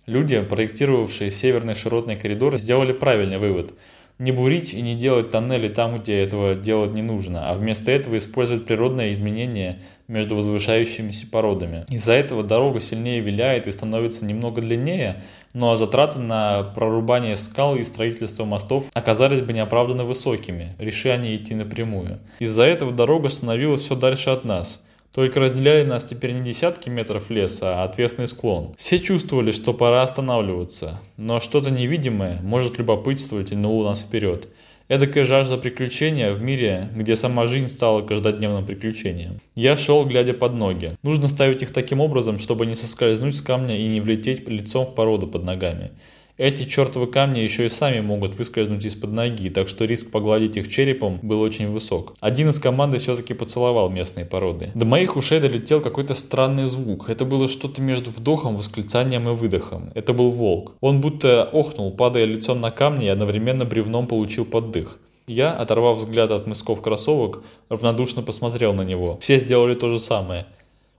Люди, 0.06 0.42
проектировавшие 0.42 1.30
северный 1.30 1.76
широтный 1.76 2.16
коридор, 2.16 2.58
сделали 2.58 2.94
правильный 2.94 3.38
вывод. 3.38 3.74
Не 4.18 4.32
бурить 4.32 4.74
и 4.74 4.82
не 4.82 4.96
делать 4.96 5.30
тоннели 5.30 5.68
там, 5.68 5.98
где 5.98 6.22
этого 6.22 6.56
делать 6.56 6.94
не 6.94 7.02
нужно, 7.02 7.50
а 7.50 7.54
вместо 7.54 7.92
этого 7.92 8.18
использовать 8.18 8.66
природные 8.66 9.12
изменения 9.12 9.82
между 10.08 10.38
возвышающимися 10.38 11.28
породами. 11.30 11.84
Из-за 11.90 12.14
этого 12.14 12.42
дорога 12.42 12.80
сильнее 12.80 13.20
виляет 13.20 13.68
и 13.68 13.74
становится 13.74 14.24
немного 14.24 14.62
длиннее, 14.62 15.22
но 15.54 15.76
затраты 15.76 16.20
на 16.20 16.64
прорубание 16.64 17.36
скал 17.36 17.76
и 17.76 17.84
строительство 17.84 18.46
мостов 18.46 18.86
оказались 18.94 19.42
бы 19.42 19.52
неоправданно 19.52 20.06
высокими, 20.06 20.76
реши 20.80 21.10
они 21.10 21.36
идти 21.36 21.54
напрямую. 21.54 22.20
Из-за 22.40 22.64
этого 22.64 22.94
дорога 22.94 23.28
становилась 23.28 23.82
все 23.82 23.96
дальше 23.96 24.30
от 24.30 24.46
нас– 24.46 24.82
только 25.16 25.40
разделяли 25.40 25.86
нас 25.86 26.04
теперь 26.04 26.34
не 26.34 26.44
десятки 26.44 26.90
метров 26.90 27.30
леса, 27.30 27.82
а 27.82 27.86
отвесный 27.86 28.28
склон. 28.28 28.76
Все 28.78 29.00
чувствовали, 29.00 29.52
что 29.52 29.74
пора 29.74 30.04
останавливаться, 30.04 31.00
но 31.16 31.40
что-то 31.40 31.72
невидимое 31.72 32.42
может 32.44 32.78
любопытствовать 32.78 33.48
и 33.48 33.50
тянуло 33.52 33.88
нас 33.88 34.02
вперед. 34.02 34.50
Эдакая 34.90 35.24
жажда 35.24 35.58
приключения 35.58 36.34
в 36.34 36.42
мире, 36.42 36.90
где 36.94 37.16
сама 37.16 37.48
жизнь 37.48 37.70
стала 37.70 38.02
каждодневным 38.02 38.66
приключением. 38.66 39.40
Я 39.56 39.78
шел, 39.78 40.06
глядя 40.06 40.34
под 40.34 40.54
ноги. 40.54 40.98
Нужно 41.02 41.30
ставить 41.30 41.64
их 41.64 41.72
таким 41.72 42.02
образом, 42.02 42.38
чтобы 42.38 42.66
не 42.66 42.76
соскользнуть 42.76 43.38
с 43.38 43.42
камня 43.42 43.78
и 43.78 43.88
не 43.88 44.02
влететь 44.02 44.46
лицом 44.50 44.86
в 44.86 44.94
породу 44.96 45.28
под 45.28 45.46
ногами. 45.46 45.92
Эти 46.38 46.66
чертовы 46.66 47.08
камни 47.08 47.40
еще 47.40 47.66
и 47.66 47.70
сами 47.70 48.02
могут 48.02 48.36
выскользнуть 48.36 48.84
из-под 48.84 49.14
ноги, 49.14 49.50
так 49.50 49.70
что 49.70 49.86
риск 49.86 50.12
погладить 50.12 50.58
их 50.58 50.68
черепом 50.68 51.18
был 51.22 51.40
очень 51.40 51.72
высок. 51.72 52.14
Один 52.20 52.50
из 52.50 52.60
команды 52.60 52.98
все-таки 52.98 53.34
поцеловал 53.34 53.90
местные 53.90 54.26
породы. 54.26 54.70
До 54.76 54.84
моих 54.86 55.16
ушей 55.16 55.40
долетел 55.40 55.80
какой-то 55.80 56.14
странный 56.14 56.68
звук. 56.68 57.10
Это 57.10 57.24
было 57.24 57.48
что-то 57.48 57.82
между 57.82 58.10
вдохом, 58.10 58.58
восклицанием 58.58 59.30
и 59.30 59.34
выдохом. 59.34 59.92
Это 59.96 60.12
был 60.12 60.30
волк. 60.30 60.74
Он 60.82 61.00
будто 61.00 61.46
охнул, 61.46 61.92
падая 61.92 62.26
лицом 62.26 62.60
на 62.60 62.70
камни 62.70 63.06
и 63.06 63.10
одновременно 63.10 63.64
бревном 63.64 64.06
получил 64.06 64.44
поддых. 64.44 65.00
Я, 65.28 65.54
оторвав 65.54 65.98
взгляд 65.98 66.32
от 66.32 66.48
мысков 66.48 66.82
кроссовок, 66.82 67.44
равнодушно 67.70 68.22
посмотрел 68.22 68.74
на 68.74 68.82
него. 68.82 69.18
Все 69.22 69.40
сделали 69.40 69.74
то 69.74 69.88
же 69.88 70.00
самое. 70.00 70.46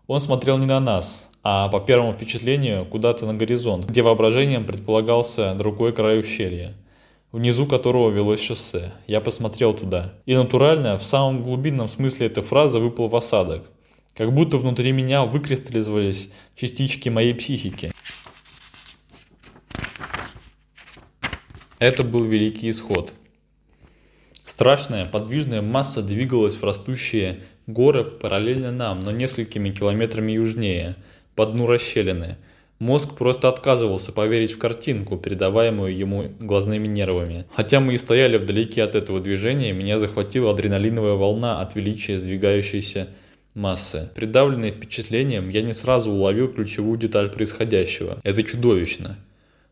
Он 0.06 0.20
смотрел 0.20 0.56
не 0.58 0.66
на 0.66 0.78
нас, 0.78 1.32
а 1.42 1.68
по 1.68 1.80
первому 1.80 2.12
впечатлению 2.12 2.86
куда-то 2.86 3.26
на 3.26 3.34
горизонт, 3.34 3.86
где 3.86 4.02
воображением 4.02 4.64
предполагался 4.64 5.54
другой 5.54 5.92
край 5.92 6.20
ущелья, 6.20 6.74
внизу 7.32 7.66
которого 7.66 8.10
велось 8.10 8.40
шоссе. 8.40 8.92
Я 9.08 9.20
посмотрел 9.20 9.74
туда. 9.74 10.14
И 10.24 10.36
натурально, 10.36 10.96
в 10.96 11.04
самом 11.04 11.42
глубинном 11.42 11.88
смысле 11.88 12.28
этой 12.28 12.44
фразы 12.44 12.78
выпал 12.78 13.08
в 13.08 13.16
осадок. 13.16 13.64
Как 14.14 14.32
будто 14.32 14.58
внутри 14.58 14.92
меня 14.92 15.24
выкристаллизовались 15.24 16.30
частички 16.54 17.08
моей 17.08 17.34
психики. 17.34 17.92
Это 21.80 22.04
был 22.04 22.22
великий 22.22 22.70
исход. 22.70 23.12
Страшная 24.44 25.04
подвижная 25.04 25.62
масса 25.62 26.00
двигалась 26.00 26.56
в 26.56 26.64
растущие 26.64 27.42
горы 27.66 28.04
параллельно 28.04 28.72
нам, 28.72 29.00
но 29.00 29.10
несколькими 29.10 29.70
километрами 29.70 30.32
южнее, 30.32 30.96
по 31.34 31.46
дну 31.46 31.66
расщелины. 31.66 32.36
Мозг 32.78 33.16
просто 33.16 33.48
отказывался 33.48 34.12
поверить 34.12 34.52
в 34.52 34.58
картинку, 34.58 35.16
передаваемую 35.16 35.96
ему 35.96 36.32
глазными 36.40 36.86
нервами. 36.86 37.46
Хотя 37.54 37.80
мы 37.80 37.94
и 37.94 37.98
стояли 37.98 38.36
вдалеке 38.36 38.82
от 38.82 38.94
этого 38.94 39.18
движения, 39.20 39.72
меня 39.72 39.98
захватила 39.98 40.50
адреналиновая 40.50 41.14
волна 41.14 41.60
от 41.60 41.74
величия 41.74 42.18
сдвигающейся 42.18 43.08
массы. 43.54 44.10
Придавленный 44.14 44.70
впечатлением, 44.70 45.48
я 45.48 45.62
не 45.62 45.72
сразу 45.72 46.12
уловил 46.12 46.52
ключевую 46.52 46.98
деталь 46.98 47.30
происходящего. 47.30 48.20
Это 48.22 48.42
чудовищно. 48.42 49.16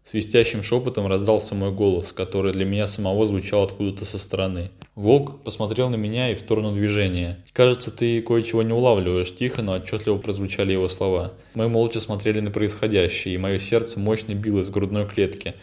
Свистящим 0.05 0.62
шепотом 0.62 1.07
раздался 1.07 1.55
мой 1.55 1.73
голос, 1.73 2.12
который 2.12 2.53
для 2.53 2.67
меня 2.67 2.87
самого 2.87 3.25
звучал 3.25 3.62
откуда-то 3.62 4.05
со 4.05 4.19
стороны. 4.19 4.71
Волк 4.95 5.43
посмотрел 5.43 5.88
на 5.88 5.97
меня 5.97 6.31
и 6.31 6.35
в 6.35 6.40
сторону 6.40 6.73
движения. 6.73 7.43
«Кажется, 7.55 7.90
ты 7.90 8.21
кое-чего 8.21 8.62
не 8.62 8.75
улавливаешь»,– 8.75 9.35
тихо, 9.37 9.62
но 9.62 9.73
отчетливо 9.73 10.19
прозвучали 10.19 10.73
его 10.75 10.88
слова. 10.88 11.33
Мы 11.55 11.71
молча 11.71 12.01
смотрели 12.01 12.40
на 12.40 12.51
происходящее, 12.51 13.35
и 13.35 13.38
мое 13.38 13.59
сердце 13.59 13.99
мощно 13.99 14.35
билось 14.35 14.67
в 14.67 14.73
грудной 14.73 15.09
клетке, 15.09 15.55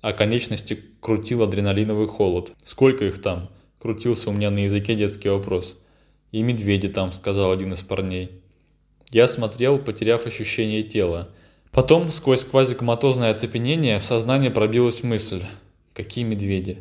а 0.00 0.14
конечности 0.14 0.78
крутил 1.00 1.42
адреналиновый 1.42 2.08
холод. 2.08 2.54
«Сколько 2.64 3.04
их 3.04 3.20
там?»– 3.20 3.50
крутился 3.78 4.30
у 4.30 4.32
меня 4.32 4.50
на 4.50 4.60
языке 4.60 4.94
детский 4.94 5.28
вопрос. 5.28 5.76
«И 6.32 6.42
медведи 6.42 6.88
там»,– 6.88 7.12
сказал 7.12 7.52
один 7.52 7.74
из 7.74 7.82
парней. 7.82 8.30
Я 9.10 9.28
смотрел, 9.28 9.78
потеряв 9.78 10.24
ощущение 10.24 10.82
тела. 10.84 11.28
Потом, 11.72 12.10
сквозь 12.10 12.44
квазикоматозное 12.44 13.30
оцепенение, 13.30 14.00
в 14.00 14.04
сознание 14.04 14.50
пробилась 14.50 15.04
мысль. 15.04 15.42
Какие 15.94 16.24
медведи? 16.24 16.78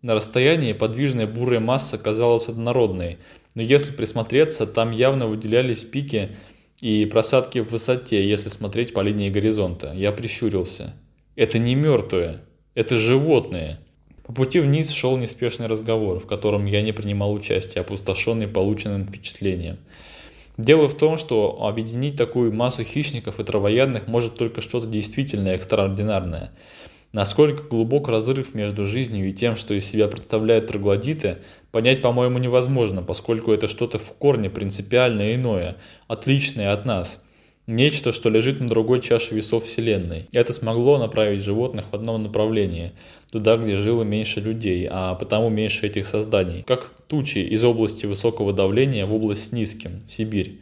На 0.00 0.14
расстоянии 0.14 0.72
подвижная 0.72 1.26
бурая 1.26 1.60
масса 1.60 1.98
казалась 1.98 2.48
однородной, 2.48 3.18
но 3.54 3.62
если 3.62 3.92
присмотреться, 3.92 4.66
там 4.66 4.90
явно 4.90 5.26
выделялись 5.26 5.84
пики 5.84 6.34
и 6.80 7.04
просадки 7.04 7.60
в 7.60 7.70
высоте, 7.70 8.26
если 8.26 8.48
смотреть 8.48 8.94
по 8.94 9.00
линии 9.00 9.28
горизонта. 9.28 9.92
Я 9.94 10.10
прищурился. 10.12 10.94
Это 11.36 11.58
не 11.58 11.74
мертвые, 11.74 12.40
это 12.74 12.96
животные. 12.96 13.78
По 14.24 14.32
пути 14.32 14.60
вниз 14.60 14.90
шел 14.90 15.16
неспешный 15.18 15.66
разговор, 15.66 16.18
в 16.18 16.26
котором 16.26 16.64
я 16.64 16.80
не 16.82 16.92
принимал 16.92 17.32
участия, 17.32 17.80
опустошенный 17.80 18.48
полученным 18.48 19.06
впечатлением. 19.06 19.76
Дело 20.58 20.88
в 20.88 20.96
том, 20.96 21.16
что 21.16 21.64
объединить 21.66 22.16
такую 22.16 22.52
массу 22.52 22.84
хищников 22.84 23.40
и 23.40 23.44
травоядных 23.44 24.06
может 24.06 24.36
только 24.36 24.60
что-то 24.60 24.86
действительно 24.86 25.48
экстраординарное. 25.48 26.52
Насколько 27.12 27.64
глубок 27.64 28.08
разрыв 28.08 28.54
между 28.54 28.86
жизнью 28.86 29.28
и 29.28 29.32
тем, 29.32 29.56
что 29.56 29.74
из 29.74 29.86
себя 29.86 30.08
представляют 30.08 30.66
троглодиты, 30.66 31.38
понять, 31.70 32.00
по-моему, 32.00 32.38
невозможно, 32.38 33.02
поскольку 33.02 33.52
это 33.52 33.66
что-то 33.66 33.98
в 33.98 34.12
корне 34.16 34.48
принципиально 34.48 35.34
иное, 35.34 35.76
отличное 36.08 36.72
от 36.72 36.84
нас– 36.84 37.22
Нечто, 37.68 38.10
что 38.10 38.28
лежит 38.28 38.58
на 38.58 38.66
другой 38.66 38.98
чаше 38.98 39.36
весов 39.36 39.64
Вселенной. 39.64 40.26
Это 40.32 40.52
смогло 40.52 40.98
направить 40.98 41.44
животных 41.44 41.84
в 41.92 41.94
одном 41.94 42.24
направлении, 42.24 42.90
туда, 43.30 43.56
где 43.56 43.76
жило 43.76 44.02
меньше 44.02 44.40
людей, 44.40 44.88
а 44.90 45.14
потому 45.14 45.48
меньше 45.48 45.86
этих 45.86 46.08
созданий. 46.08 46.64
Как 46.66 46.90
тучи 47.06 47.38
из 47.38 47.62
области 47.62 48.04
высокого 48.06 48.52
давления 48.52 49.06
в 49.06 49.14
область 49.14 49.44
с 49.44 49.52
низким, 49.52 50.02
в 50.08 50.12
Сибирь. 50.12 50.58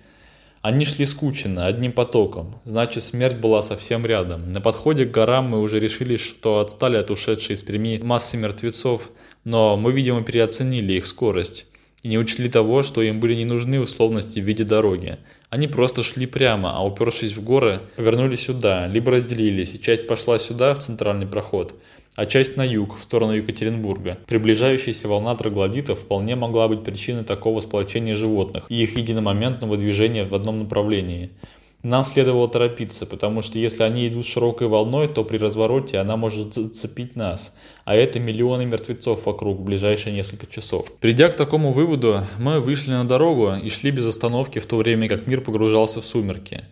Они 0.60 0.84
шли 0.84 1.06
скученно, 1.06 1.66
одним 1.66 1.92
потоком. 1.92 2.56
Значит, 2.66 3.02
смерть 3.02 3.38
была 3.38 3.62
совсем 3.62 4.04
рядом. 4.04 4.52
На 4.52 4.60
подходе 4.60 5.06
к 5.06 5.10
горам 5.10 5.46
мы 5.46 5.62
уже 5.62 5.78
решили, 5.78 6.16
что 6.16 6.58
отстали 6.58 6.98
от 6.98 7.10
ушедшей 7.10 7.54
из 7.54 7.62
Перми 7.62 7.98
массы 8.02 8.36
мертвецов, 8.36 9.10
но 9.44 9.78
мы, 9.78 9.92
видимо, 9.92 10.22
переоценили 10.22 10.92
их 10.92 11.06
скорость 11.06 11.64
и 12.02 12.08
не 12.08 12.18
учли 12.18 12.48
того, 12.48 12.82
что 12.82 13.02
им 13.02 13.20
были 13.20 13.34
не 13.34 13.44
нужны 13.44 13.80
условности 13.80 14.40
в 14.40 14.44
виде 14.44 14.64
дороги. 14.64 15.18
Они 15.50 15.68
просто 15.68 16.02
шли 16.02 16.26
прямо, 16.26 16.72
а 16.76 16.84
упершись 16.84 17.36
в 17.36 17.42
горы, 17.42 17.82
повернули 17.96 18.36
сюда, 18.36 18.86
либо 18.86 19.12
разделились, 19.12 19.74
и 19.74 19.80
часть 19.80 20.06
пошла 20.06 20.38
сюда, 20.38 20.74
в 20.74 20.78
центральный 20.78 21.26
проход, 21.26 21.74
а 22.16 22.26
часть 22.26 22.56
на 22.56 22.64
юг, 22.64 22.96
в 22.96 23.02
сторону 23.02 23.32
Екатеринбурга. 23.32 24.18
Приближающаяся 24.26 25.08
волна 25.08 25.34
троглодитов 25.34 26.00
вполне 26.00 26.36
могла 26.36 26.68
быть 26.68 26.84
причиной 26.84 27.24
такого 27.24 27.60
сплочения 27.60 28.16
животных 28.16 28.64
и 28.68 28.82
их 28.82 28.96
единомоментного 28.96 29.76
движения 29.76 30.24
в 30.24 30.34
одном 30.34 30.60
направлении– 30.60 31.30
нам 31.82 32.04
следовало 32.04 32.46
торопиться, 32.48 33.06
потому 33.06 33.40
что 33.42 33.58
если 33.58 33.82
они 33.84 34.06
идут 34.06 34.26
широкой 34.26 34.68
волной, 34.68 35.08
то 35.08 35.24
при 35.24 35.38
развороте 35.38 35.98
она 35.98 36.16
может 36.16 36.54
зацепить 36.54 37.16
нас, 37.16 37.54
а 37.84 37.94
это 37.94 38.20
миллионы 38.20 38.66
мертвецов 38.66 39.24
вокруг 39.26 39.58
в 39.58 39.64
ближайшие 39.64 40.14
несколько 40.14 40.46
часов. 40.46 40.92
Придя 41.00 41.28
к 41.28 41.36
такому 41.36 41.72
выводу, 41.72 42.22
мы 42.38 42.60
вышли 42.60 42.90
на 42.90 43.06
дорогу 43.06 43.54
и 43.54 43.68
шли 43.70 43.90
без 43.90 44.06
остановки 44.06 44.58
в 44.58 44.66
то 44.66 44.76
время, 44.76 45.08
как 45.08 45.26
мир 45.26 45.40
погружался 45.40 46.00
в 46.00 46.06
сумерки. 46.06 46.64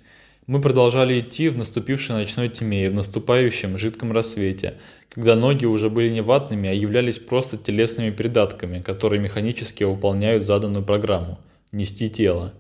Мы 0.47 0.63
продолжали 0.63 1.21
идти 1.21 1.51
в 1.51 1.59
наступившей 1.59 2.17
ночной 2.17 2.49
тьме 2.49 2.87
и 2.87 2.89
в 2.89 2.95
наступающем 2.95 3.77
жидком 3.77 4.13
рассвете, 4.13 4.75
когда 5.11 5.37
ноги 5.37 5.67
уже 5.67 5.91
были 5.91 6.11
не 6.11 6.23
ватными, 6.23 6.69
а 6.69 6.73
являлись 6.73 7.19
просто 7.19 7.59
телесными 7.59 8.11
придатками, 8.11 8.81
которые 8.81 9.21
механически 9.21 9.85
выполняют 9.85 10.43
заданную 10.43 10.85
программу– 10.85 11.39
нести 11.73 12.09
тело. 12.09 12.55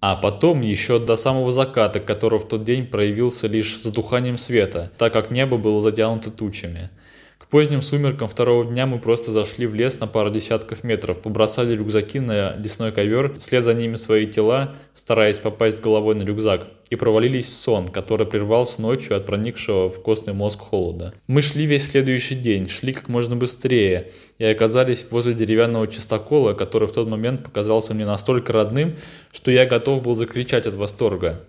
А 0.00 0.16
потом 0.16 0.62
еще 0.62 0.98
до 0.98 1.16
самого 1.16 1.52
заката, 1.52 2.00
который 2.00 2.38
в 2.38 2.48
тот 2.48 2.64
день 2.64 2.86
проявился 2.86 3.46
лишь 3.48 3.80
затуханием 3.80 4.38
света, 4.38 4.90
так 4.96 5.12
как 5.12 5.30
небо 5.30 5.58
было 5.58 5.82
затянуто 5.82 6.30
тучами 6.30 6.88
поздним 7.50 7.82
сумеркам 7.82 8.28
второго 8.28 8.64
дня 8.64 8.86
мы 8.86 9.00
просто 9.00 9.32
зашли 9.32 9.66
в 9.66 9.74
лес 9.74 9.98
на 10.00 10.06
пару 10.06 10.30
десятков 10.30 10.84
метров, 10.84 11.20
побросали 11.20 11.76
рюкзаки 11.76 12.20
на 12.20 12.54
лесной 12.56 12.92
ковер, 12.92 13.34
вслед 13.38 13.64
за 13.64 13.74
ними 13.74 13.96
свои 13.96 14.26
тела, 14.26 14.74
стараясь 14.94 15.40
попасть 15.40 15.80
головой 15.80 16.14
на 16.14 16.22
рюкзак, 16.22 16.68
и 16.88 16.96
провалились 16.96 17.48
в 17.48 17.56
сон, 17.56 17.88
который 17.88 18.26
прервался 18.26 18.80
ночью 18.80 19.16
от 19.16 19.26
проникшего 19.26 19.90
в 19.90 20.00
костный 20.00 20.32
мозг 20.32 20.60
холода. 20.60 21.12
Мы 21.26 21.42
шли 21.42 21.66
весь 21.66 21.90
следующий 21.90 22.36
день, 22.36 22.68
шли 22.68 22.92
как 22.92 23.08
можно 23.08 23.34
быстрее, 23.34 24.10
и 24.38 24.44
оказались 24.44 25.06
возле 25.10 25.34
деревянного 25.34 25.88
чистокола, 25.88 26.54
который 26.54 26.86
в 26.86 26.92
тот 26.92 27.08
момент 27.08 27.42
показался 27.42 27.94
мне 27.94 28.06
настолько 28.06 28.52
родным, 28.52 28.94
что 29.32 29.50
я 29.50 29.66
готов 29.66 30.02
был 30.02 30.14
закричать 30.14 30.66
от 30.66 30.74
восторга. 30.74 31.44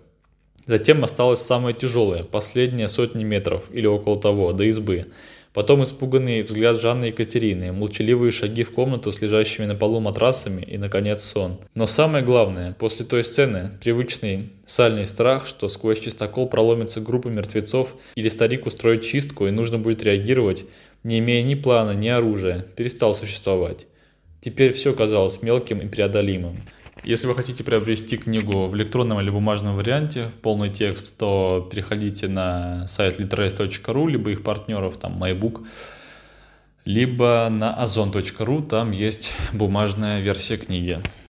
Затем 0.64 1.02
осталось 1.02 1.40
самое 1.40 1.74
тяжелое, 1.74 2.22
последние 2.22 2.88
сотни 2.88 3.24
метров 3.24 3.64
или 3.72 3.86
около 3.86 4.20
того, 4.20 4.52
до 4.52 4.64
избы. 4.64 5.06
Потом 5.52 5.82
испуганный 5.82 6.40
взгляд 6.40 6.80
Жанны 6.80 7.06
Екатерины, 7.06 7.72
молчаливые 7.72 8.32
шаги 8.32 8.62
в 8.64 8.72
комнату 8.72 9.12
с 9.12 9.20
лежащими 9.20 9.66
на 9.66 9.74
полу 9.74 10.00
матрасами 10.00 10.62
и, 10.62 10.78
наконец, 10.78 11.22
сон. 11.22 11.58
Но 11.74 11.86
самое 11.86 12.24
главное, 12.24 12.72
после 12.72 13.04
той 13.04 13.22
сцены, 13.22 13.70
привычный 13.82 14.50
сальный 14.64 15.04
страх, 15.04 15.46
что 15.46 15.68
сквозь 15.68 16.00
чистокол 16.00 16.48
проломится 16.48 17.02
группа 17.02 17.28
мертвецов 17.28 17.96
или 18.14 18.30
старик 18.30 18.64
устроит 18.64 19.02
чистку 19.02 19.46
и 19.46 19.50
нужно 19.50 19.78
будет 19.78 20.02
реагировать, 20.02 20.64
не 21.04 21.18
имея 21.18 21.42
ни 21.42 21.54
плана, 21.54 21.92
ни 21.92 22.08
оружия, 22.08 22.64
перестал 22.74 23.14
существовать. 23.14 23.86
Теперь 24.40 24.72
все 24.72 24.94
казалось 24.94 25.42
мелким 25.42 25.80
и 25.80 25.86
преодолимым. 25.86 26.62
Если 27.04 27.26
вы 27.26 27.34
хотите 27.34 27.64
приобрести 27.64 28.16
книгу 28.16 28.66
в 28.68 28.76
электронном 28.76 29.20
или 29.20 29.28
бумажном 29.28 29.74
варианте, 29.74 30.28
в 30.28 30.34
полный 30.34 30.70
текст, 30.70 31.16
то 31.18 31.68
переходите 31.68 32.28
на 32.28 32.86
сайт 32.86 33.18
litres.ru, 33.18 34.08
либо 34.08 34.30
их 34.30 34.44
партнеров, 34.44 34.98
там 34.98 35.20
MyBook, 35.20 35.66
либо 36.84 37.48
на 37.50 37.76
ozon.ru, 37.82 38.68
там 38.68 38.92
есть 38.92 39.34
бумажная 39.52 40.20
версия 40.20 40.56
книги. 40.56 41.00